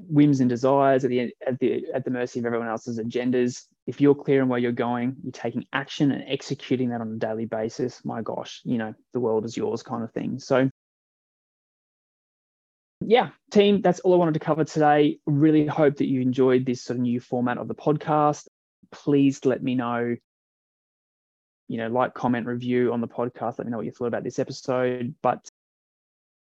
whims 0.00 0.40
and 0.40 0.50
desires, 0.50 1.04
at 1.04 1.10
the 1.10 1.32
at 1.46 1.58
the 1.60 1.84
at 1.94 2.04
the 2.04 2.10
mercy 2.10 2.40
of 2.40 2.46
everyone 2.46 2.68
else's 2.68 2.98
agendas. 2.98 3.62
If 3.86 4.00
you're 4.00 4.14
clear 4.14 4.42
on 4.42 4.48
where 4.48 4.58
you're 4.58 4.72
going, 4.72 5.16
you're 5.22 5.32
taking 5.32 5.66
action 5.72 6.10
and 6.10 6.24
executing 6.26 6.90
that 6.90 7.00
on 7.00 7.12
a 7.12 7.16
daily 7.16 7.44
basis. 7.44 8.02
My 8.04 8.22
gosh, 8.22 8.60
you 8.64 8.78
know 8.78 8.94
the 9.12 9.20
world 9.20 9.44
is 9.44 9.56
yours, 9.56 9.82
kind 9.82 10.02
of 10.02 10.12
thing. 10.12 10.38
So 10.38 10.70
yeah, 13.06 13.30
team, 13.50 13.82
that's 13.82 14.00
all 14.00 14.14
I 14.14 14.16
wanted 14.16 14.34
to 14.34 14.40
cover 14.40 14.64
today. 14.64 15.18
Really 15.26 15.66
hope 15.66 15.96
that 15.96 16.08
you 16.08 16.20
enjoyed 16.20 16.64
this 16.64 16.82
sort 16.82 16.96
of 16.96 17.02
new 17.02 17.20
format 17.20 17.58
of 17.58 17.68
the 17.68 17.74
podcast. 17.74 18.46
Please 18.90 19.44
let 19.44 19.62
me 19.62 19.74
know, 19.74 20.16
you 21.68 21.78
know, 21.78 21.88
like, 21.88 22.14
comment, 22.14 22.46
review 22.46 22.92
on 22.92 23.00
the 23.00 23.08
podcast. 23.08 23.58
Let 23.58 23.66
me 23.66 23.70
know 23.70 23.78
what 23.78 23.86
you 23.86 23.92
thought 23.92 24.06
about 24.06 24.24
this 24.24 24.38
episode. 24.38 25.14
But 25.22 25.46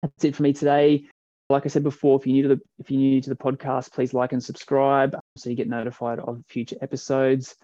that's 0.02 0.24
it 0.24 0.36
for 0.36 0.44
me 0.44 0.54
today. 0.54 1.06
Like 1.52 1.66
I 1.66 1.70
said 1.70 1.84
before, 1.84 2.18
if 2.18 2.26
you're 2.26 2.34
new 2.34 2.44
to 2.44 2.50
the 2.56 2.62
if 2.80 2.90
you're 2.90 2.98
new 2.98 3.20
to 3.20 3.30
the 3.30 3.36
podcast, 3.36 3.92
please 3.92 4.14
like 4.14 4.32
and 4.32 4.42
subscribe 4.42 5.14
um, 5.14 5.20
so 5.36 5.50
you 5.50 5.58
get 5.58 5.68
notified 5.68 6.20
of 6.20 6.42
future 6.48 6.78
episodes. 6.82 7.58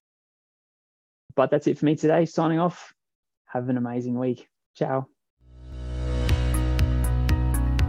But 1.38 1.52
that's 1.52 1.68
it 1.68 1.78
for 1.78 1.86
me 1.86 1.96
today. 1.96 2.26
Signing 2.26 2.60
off. 2.60 2.94
Have 3.46 3.70
an 3.70 3.78
amazing 3.78 4.20
week. 4.20 4.50
Ciao. 4.76 5.08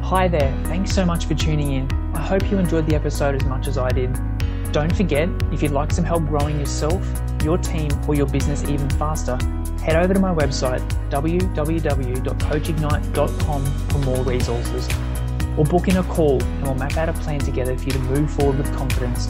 Hi 0.05 0.29
there, 0.29 0.57
thanks 0.67 0.95
so 0.95 1.05
much 1.05 1.27
for 1.27 1.35
tuning 1.35 1.73
in. 1.73 1.91
I 2.15 2.23
hope 2.23 2.49
you 2.49 2.59
enjoyed 2.59 2.87
the 2.87 2.95
episode 2.95 3.35
as 3.35 3.45
much 3.45 3.67
as 3.67 3.77
I 3.77 3.91
did. 3.91 4.17
Don't 4.73 4.95
forget, 4.95 5.29
if 5.53 5.63
you'd 5.63 5.73
like 5.73 5.93
some 5.93 6.05
help 6.05 6.25
growing 6.27 6.61
yourself, 6.61 7.05
your 7.43 7.59
team, 7.59 7.91
or 8.07 8.15
your 8.15 8.27
business 8.27 8.63
even 8.65 8.89
faster, 8.91 9.37
head 9.83 9.97
over 9.97 10.15
to 10.15 10.21
my 10.21 10.33
website, 10.33 10.89
www.coachignite.com 11.11 13.65
for 13.65 13.99
more 13.99 14.25
resources. 14.25 14.89
Or 15.59 15.65
book 15.65 15.89
in 15.89 15.97
a 15.97 16.05
call 16.05 16.41
and 16.43 16.63
we'll 16.63 16.77
map 16.77 16.97
out 16.97 17.09
a 17.09 17.13
plan 17.13 17.41
together 17.41 17.77
for 17.77 17.85
you 17.85 17.91
to 17.91 17.99
move 17.99 18.31
forward 18.31 18.59
with 18.59 18.73
confidence. 18.75 19.27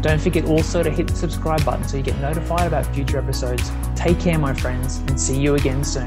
Don't 0.00 0.20
forget 0.20 0.44
also 0.44 0.84
to 0.84 0.90
hit 0.90 1.08
the 1.08 1.16
subscribe 1.16 1.64
button 1.64 1.86
so 1.88 1.96
you 1.96 2.02
get 2.04 2.18
notified 2.20 2.68
about 2.68 2.86
future 2.94 3.18
episodes. 3.18 3.72
Take 3.96 4.20
care, 4.20 4.38
my 4.38 4.54
friends, 4.54 4.98
and 5.08 5.20
see 5.20 5.36
you 5.40 5.56
again 5.56 5.82
soon. 5.82 6.06